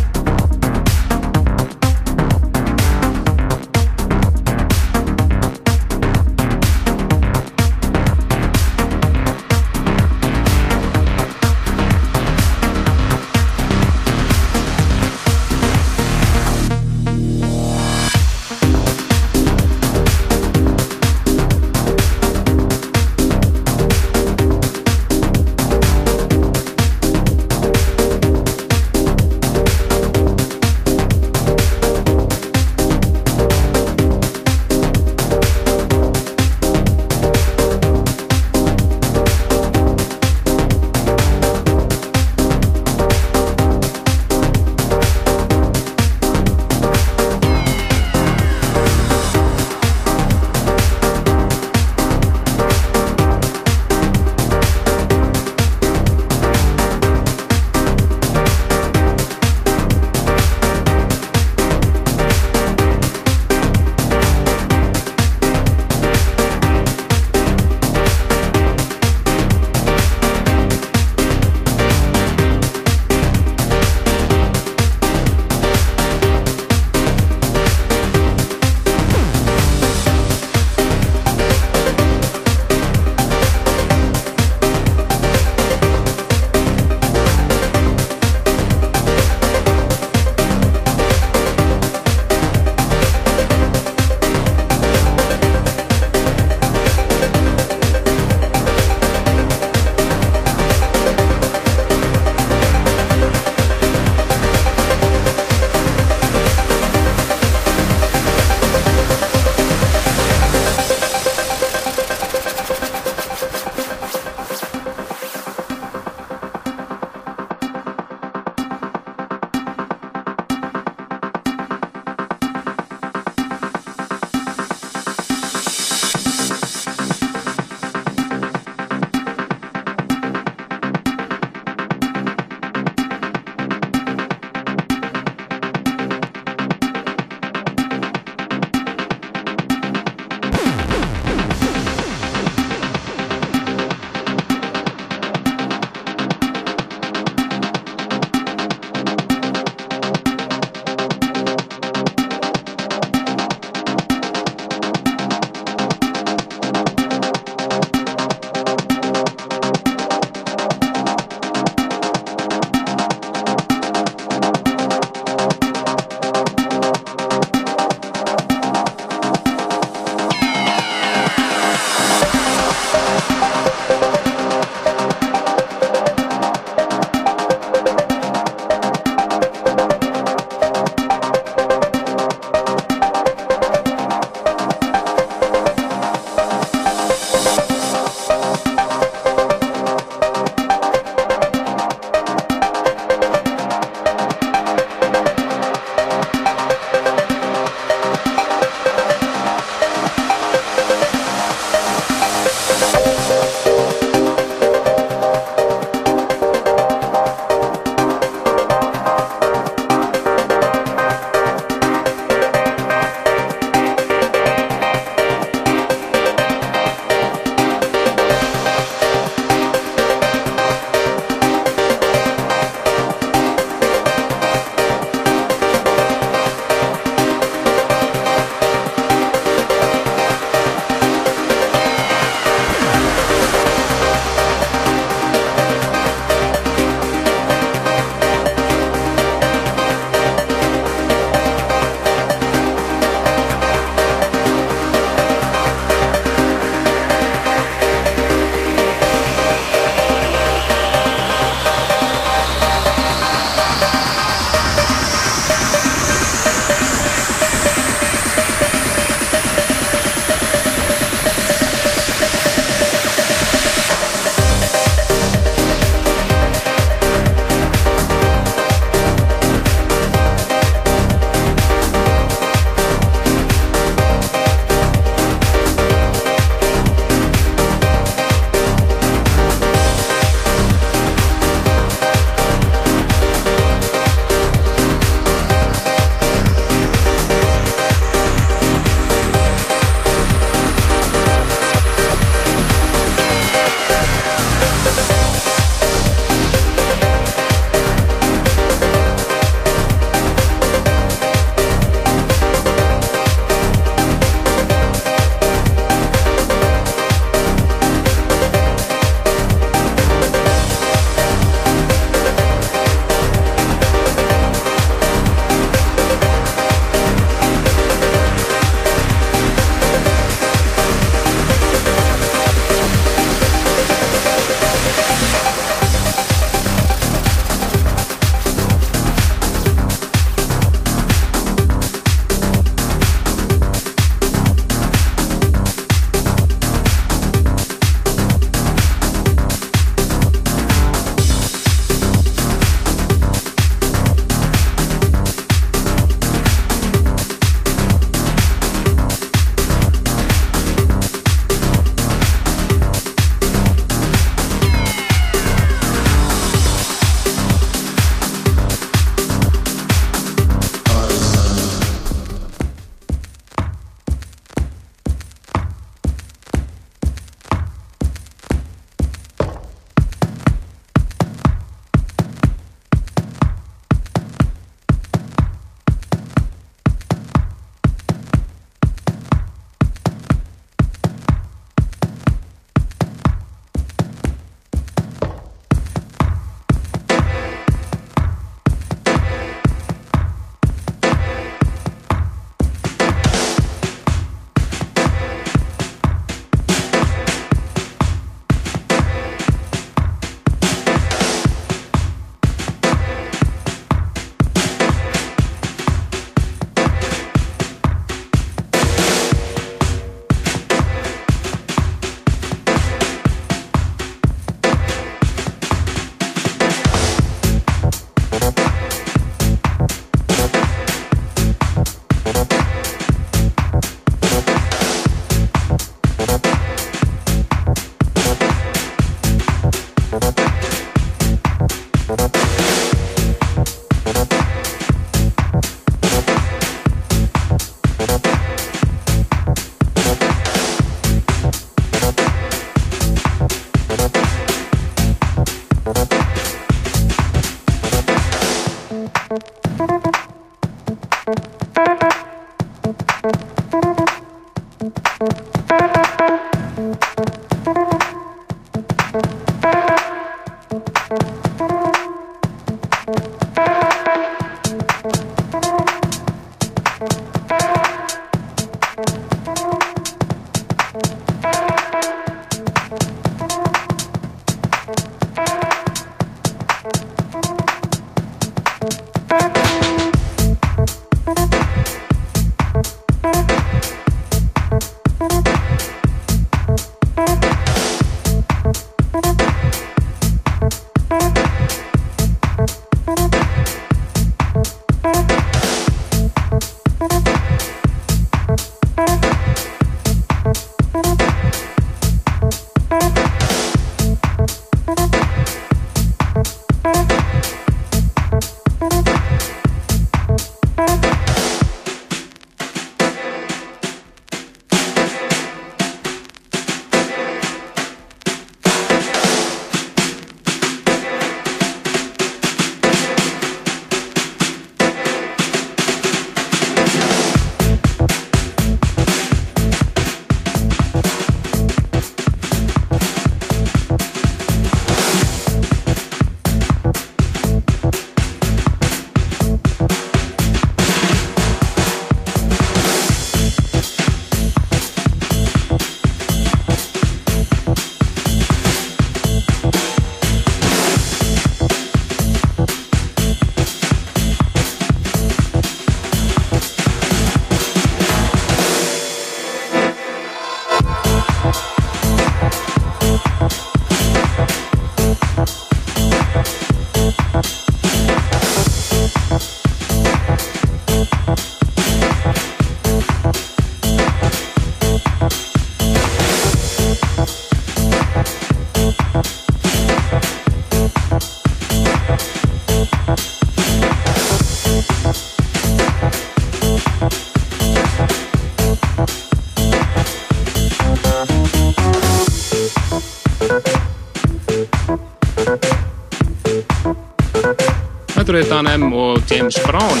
[598.38, 600.00] Eru Dan M og James Brown.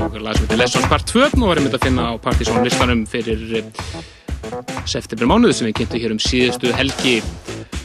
[0.00, 3.02] Og lag sem heitir Lessons Part 2 og varum þetta að finna á Partizón listanum
[3.10, 3.66] fyrir eh,
[4.88, 7.18] september mánuð sem við kynntum hér um síðustu helgi.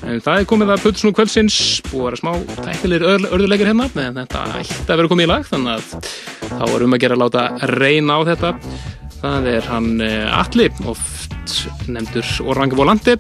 [0.07, 1.60] En það er komið að Pötusnú kvöldsins.
[1.89, 2.31] Að vera smá
[2.61, 6.10] tæknilegir ör, örðuleikir hérna en þetta ætti að vera komið í lag þannig að
[6.45, 7.45] þá er um að gera að láta
[7.76, 8.57] reyna á þetta.
[9.19, 11.57] Það er hann eh, Atli oft
[11.91, 13.19] nefndur Orange Volante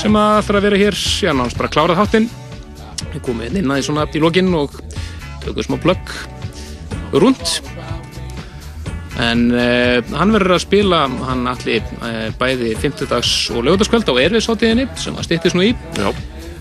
[0.00, 1.04] sem að alltaf að vera hér.
[1.20, 2.32] Já, náttúrulega klárað háttinn
[3.10, 4.79] við komum inn inn aðeins svona í lokinn og
[5.50, 6.14] tökum smá plögg
[7.20, 7.60] rúnt.
[9.20, 14.14] En uh, hann verður að spila hann allir uh, bæði 50 dags og lögutaskvöld á
[14.22, 15.74] erfiðsáttíðinni sem að stýttist nú í.
[15.98, 16.08] Já,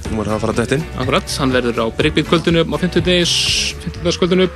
[0.10, 3.34] nú er það að fara að dettin Akkurat, hann verður á Breykvík-kvöldinu á 50 dags
[3.86, 4.50] 50 dagskvöldinu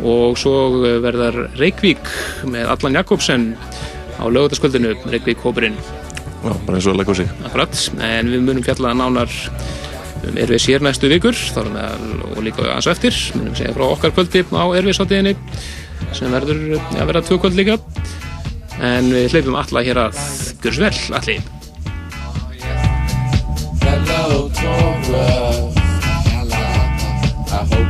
[0.00, 0.54] og svo
[0.88, 2.12] eh, verður Reykvík
[2.48, 3.50] með Allan Jakobsen
[4.20, 5.76] á lögutaskvöldinu Reykvík-hópurinn
[6.40, 7.28] Já, bara eins og á sig.
[7.44, 9.28] Akkurat, en við munum fjalla nánar
[10.20, 11.36] Erfið sér næstu vikur
[11.72, 14.98] meðal og líka aðeins eftir munum segja frá okkar kvöldi á Erfið
[16.16, 17.78] sem verður að vera tvö kvöld líka
[18.80, 20.20] en við hleypum alla hér að
[20.64, 21.42] gjör svo vel, allir
[23.80, 24.50] Hello.
[24.54, 25.70] Hello.
[27.50, 27.89] I hope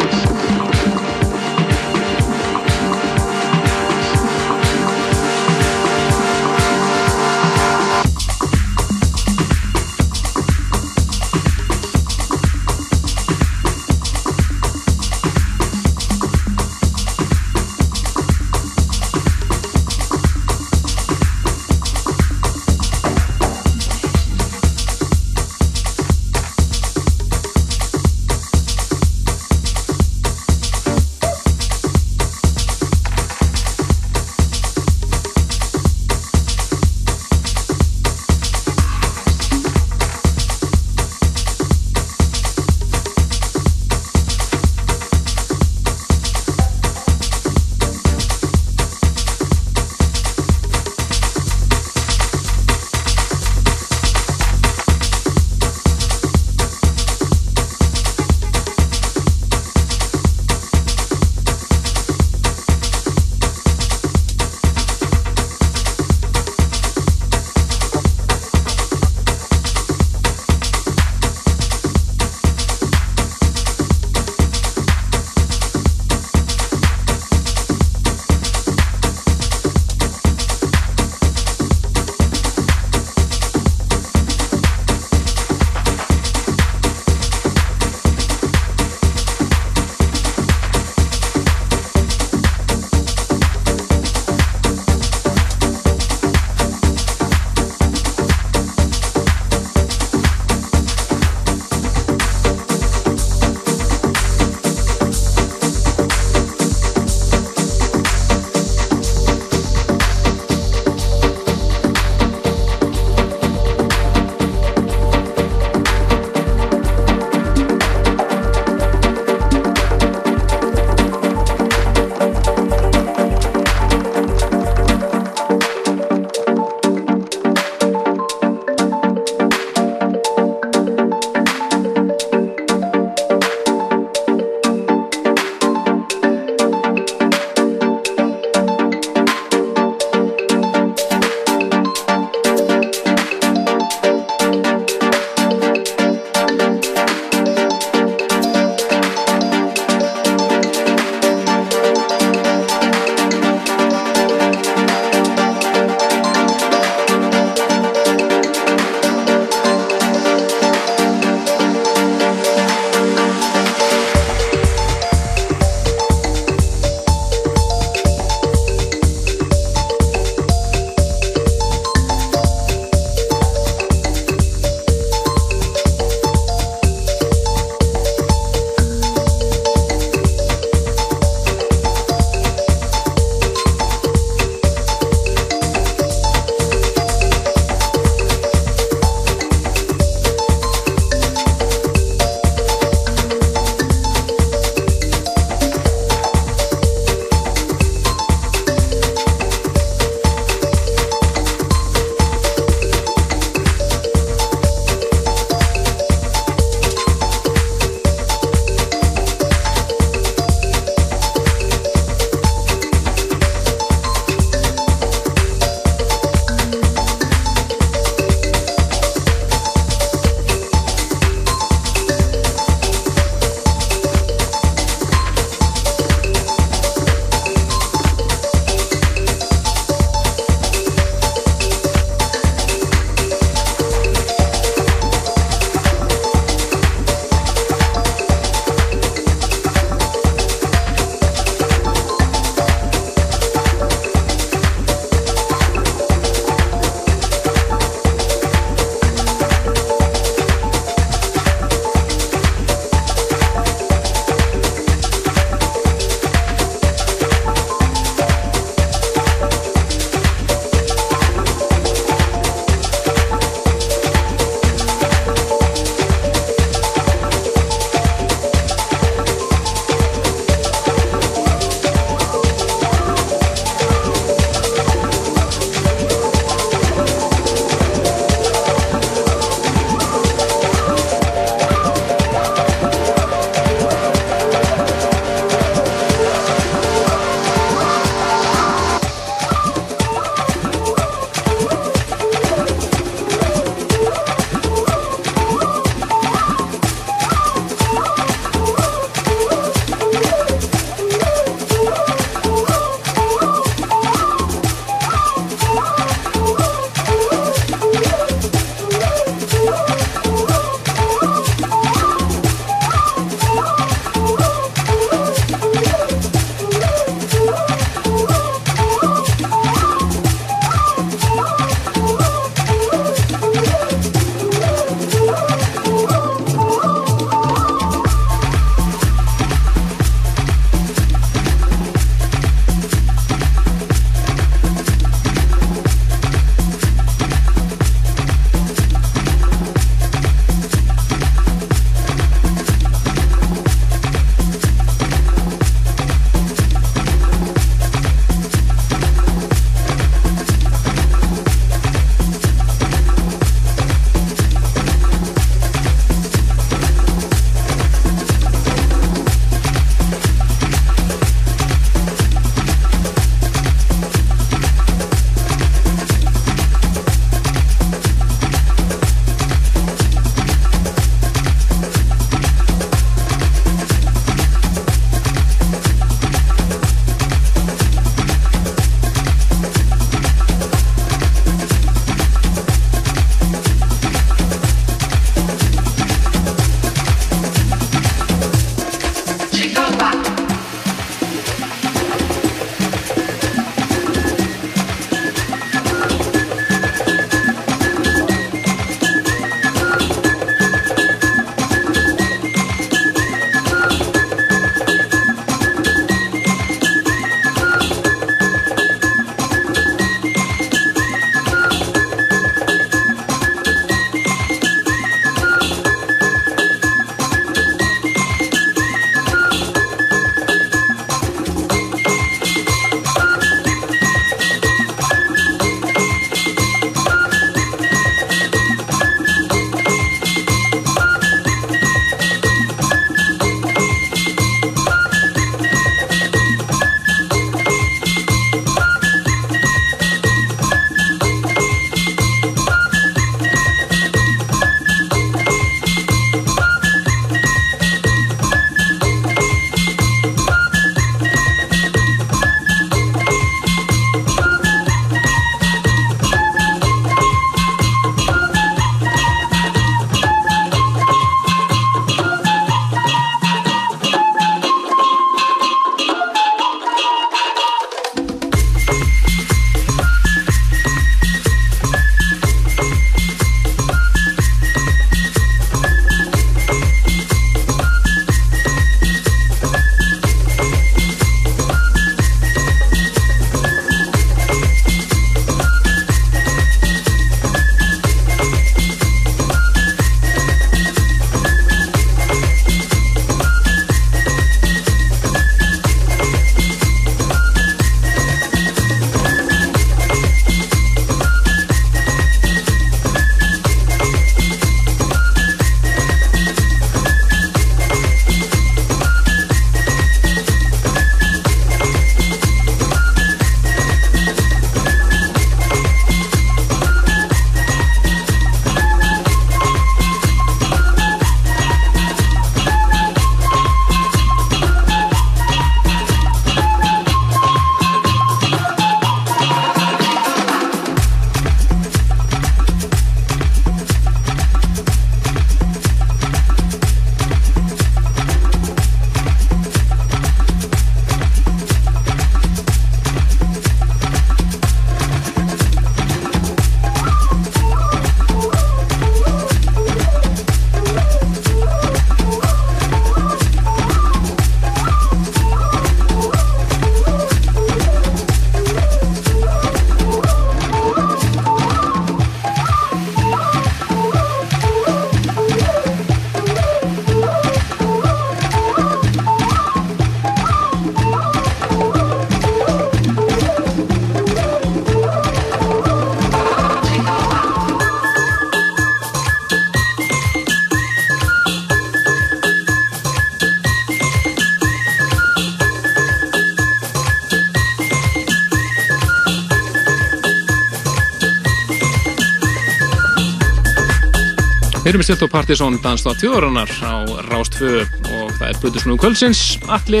[594.90, 600.00] Við stilt á Partizón Dansdóð tjóðurinnar á Rást 2 og það er Brutusnum kvöldsins, Alli,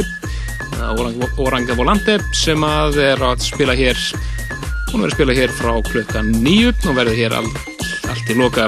[0.82, 4.00] Orang, Oranga Volante sem að er að spila hér,
[4.90, 7.46] hún verður að spila hér frá klukkan 9 og verður hér all,
[8.10, 8.66] allt í loka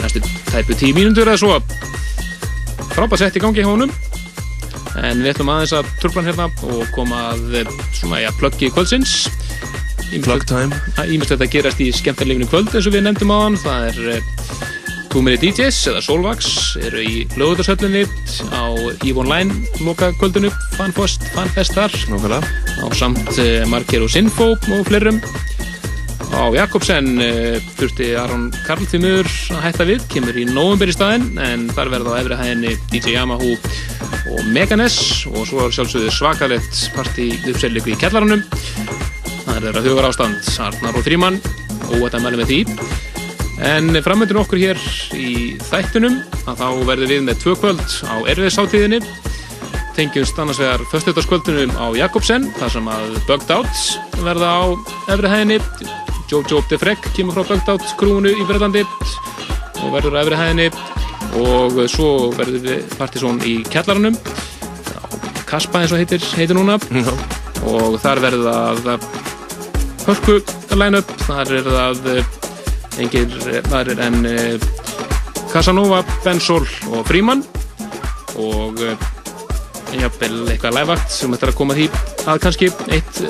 [0.00, 1.60] næstu tæpu 10 mínútur eða svo.
[2.96, 3.94] Frábært sett í gangi hjá honum
[4.98, 9.28] en við ætlum aðeins að turban hérna og koma að eh, svona, já, pluggi kvöldsins.
[10.24, 10.74] Plug time.
[11.06, 14.67] Ímest þetta gerast í skemmtarlifinu kvöld eins og við nefndum á hann, það er
[15.08, 18.04] eh, Túmiri DJs eða Solvax eru í lögutarsöllinni
[18.52, 18.64] á
[19.06, 21.92] EVE Online loka kvöldinu, fanfest, fanfestar.
[22.10, 22.40] Nókala.
[22.42, 25.20] á samt uh, Marker og Sinfo og fleirum.
[26.34, 30.94] Á Jakobsen uh, þurfti Aron Karl því miður að hætta við, kemur í november í
[30.94, 33.52] staðinn en þar verða á efri hæðinni DJ Yamaha
[34.28, 35.26] og Meganes.
[35.32, 38.44] Og svo er sjálfsögðu svakalegt partí uppsellingu í kjallaranum.
[39.48, 41.40] Það er að hugar ástand Arnar og Fríman
[41.88, 43.07] og þetta mælum við því
[43.66, 44.78] En framöndun okkur hér
[45.18, 49.00] í þættunum að þá verðum við með tvö kvöld á erfiðsáttíðinni
[49.98, 53.80] tengjumst annars vegar föstudagskvöldunum á Jakobsen þar sem að Bugged Out
[54.22, 54.62] verða á
[55.10, 55.58] efri hæðinni.
[56.30, 60.68] Jojo de Frek kemur frá Bugged Out krúinu í Breitlandi og verður á efri hæðinni.
[61.42, 64.14] Og svo verður við Partizón í kjallarunum
[65.48, 66.78] Kaspa eins og heitir, heitir núna.
[67.66, 69.08] Og þar verður það
[70.06, 70.38] hörku
[70.78, 71.10] line-up.
[71.26, 72.47] Þar er það
[73.02, 73.32] engir
[73.72, 74.66] aðrir en uh,
[75.52, 77.44] Casanova, Bensol og Fríman
[78.38, 79.06] og uh,
[79.96, 81.88] jafnvel eitthvað lægvakt sem er að koma því
[82.28, 83.22] að kannski eitt,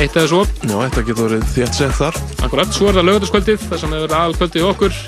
[0.00, 0.40] eitt eða svo.
[0.64, 2.18] Já, þetta getur verið þétt sett þar.
[2.46, 4.98] Akkurat, svo er það lögutaskvöldið þar sem hefur aðalkvöldið okkur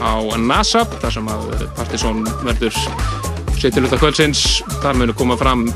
[0.00, 2.76] á NASA þar sem að Partizón verður
[3.60, 4.44] setjuluta kvöldsins.
[4.80, 5.66] Þar munir koma fram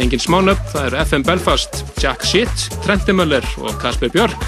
[0.00, 4.46] engin smánöpp það er FM Belfast, Jack Shit Trenti Möller og Kasper Björk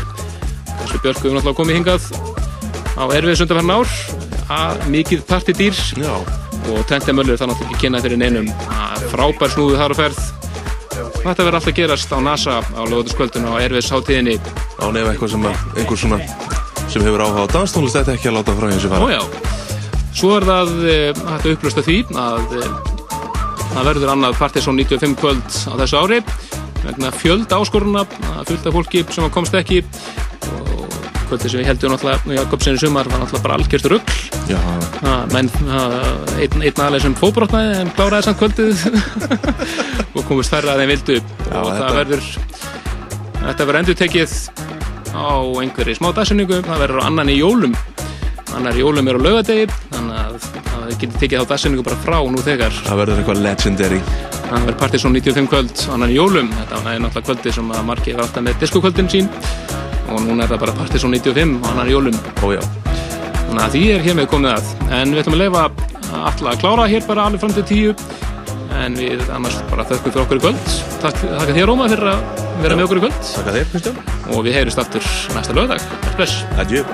[0.81, 2.09] Kasper Björk hefur náttúrulega komið hingað
[2.95, 3.99] á erfið sundarfærin ár.
[4.55, 6.15] Að mikið partidýr Já.
[6.69, 8.51] og Trenti Möller það náttúrulega ekki kynna fyrir neinum.
[8.69, 10.25] Að frábær snúðu þar á ferð.
[11.25, 14.37] Þetta verður alltaf gerast á NASA á lögutaskvöldinu á erfiðsháttíðinni
[14.85, 16.19] Án ef eitthvað sem einhver svona
[16.93, 19.07] sem hefur áhuga á danstónlist þetta ekki að láta frá þessu fara.
[19.09, 19.23] Ójá,
[20.15, 22.75] svo er það eh, hægt að upplösta því að eh,
[23.73, 26.21] það verður annað Partizón 95 kvöld á þessu ári
[26.87, 28.05] vegna fjöld áskoruna
[28.49, 29.83] fullt af fólki sem komst ekki.
[30.51, 30.97] Og
[31.29, 34.15] kvöldi sem við heldum náttúrulega Jakobsen í sumar var náttúrulega bara algjört rugg
[35.33, 38.85] menn einn, einn aðlega sem fóbrotnaði en kláraði samt kvöldið.
[40.15, 41.17] Og komist færra að þeim vildu.
[41.49, 42.29] Já, og þetta- það verður
[43.45, 44.37] þetta verður endur tekið
[45.15, 45.27] á
[45.63, 47.75] einhverju smá dagsinningu það verður á annan í jólum
[48.59, 52.45] annar jólum er á laugadegi þannig að það getur tekið þá dagsinningu bara frá nú
[52.45, 57.05] þegar það verður eitthvað legendary það verður Partizón 95 kvöld annan í jólum þetta er
[57.05, 59.31] náttúrulega kvöldi sem að margir var alltaf með diskokvöldin sín
[60.11, 62.63] og núna er það bara Partizón 95 annan í jólum Ójá
[63.55, 64.71] Þannig að því er hér með komið að.
[64.99, 65.65] En við ætlum að leifa
[66.25, 67.95] alltaf að klára hér bara alveg fram til tíu.
[68.83, 70.77] En við annars bara þökkum fyrir okkur í kvöld.
[71.05, 73.25] Takk, takk þér Róma fyrir að vera með okkur í kvöld.
[73.31, 74.07] Takk að þér, Kristján.
[74.35, 75.83] Og við heyrjumst aftur næsta.
[76.17, 76.41] Bless.
[76.59, 76.89] Adjö.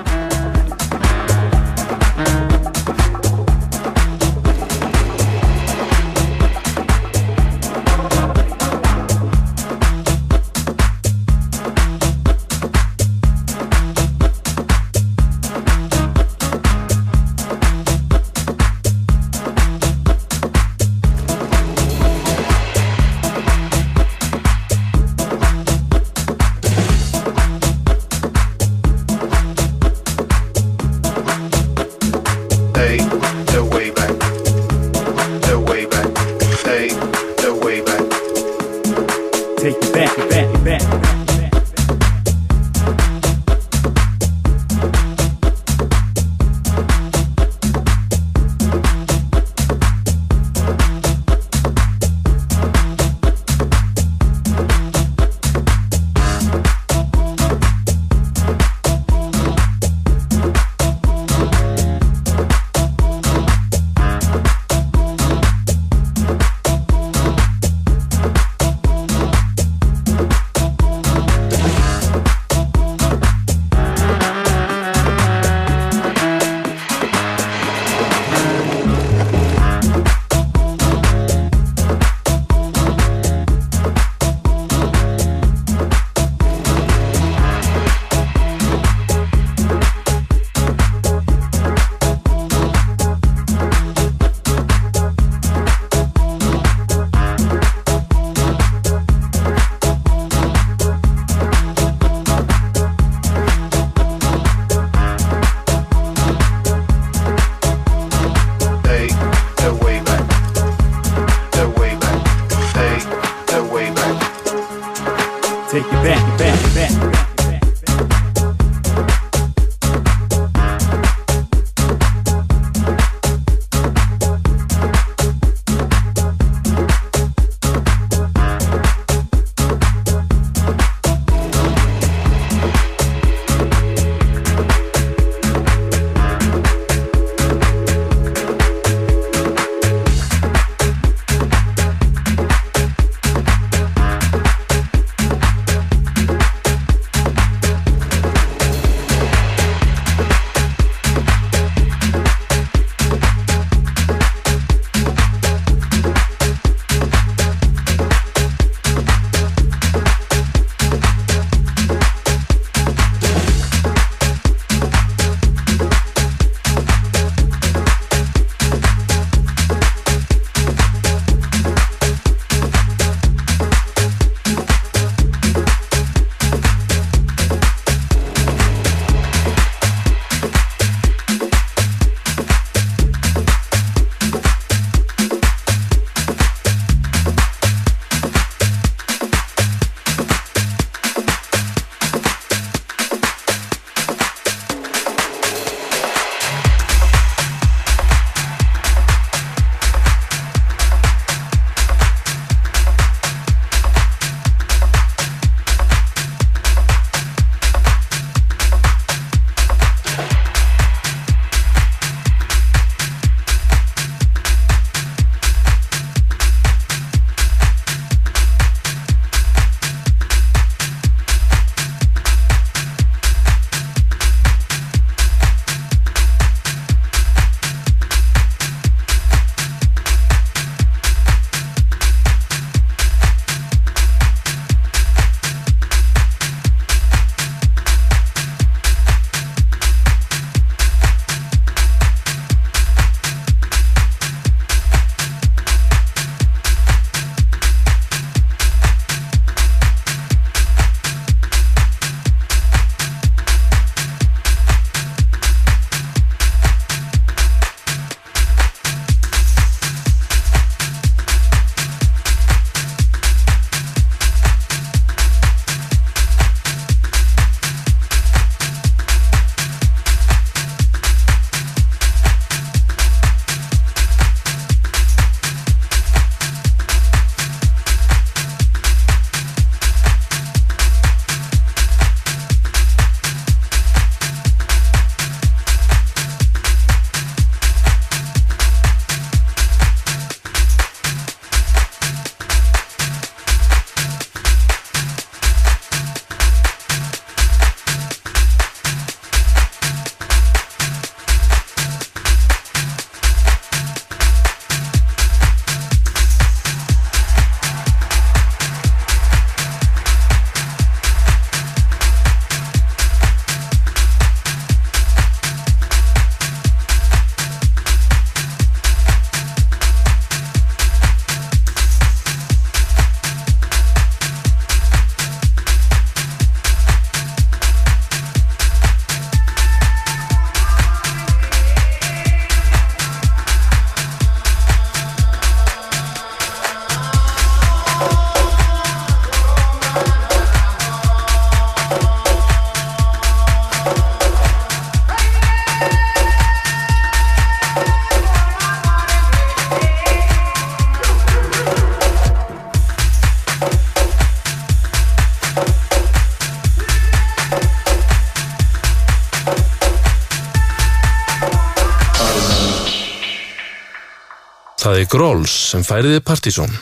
[365.00, 366.74] Er Gróls sem færiði Partíson.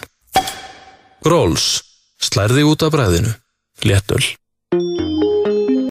[1.22, 1.66] Gróls,
[2.18, 3.30] slærði út af bræðinu,
[3.86, 4.24] léttöl.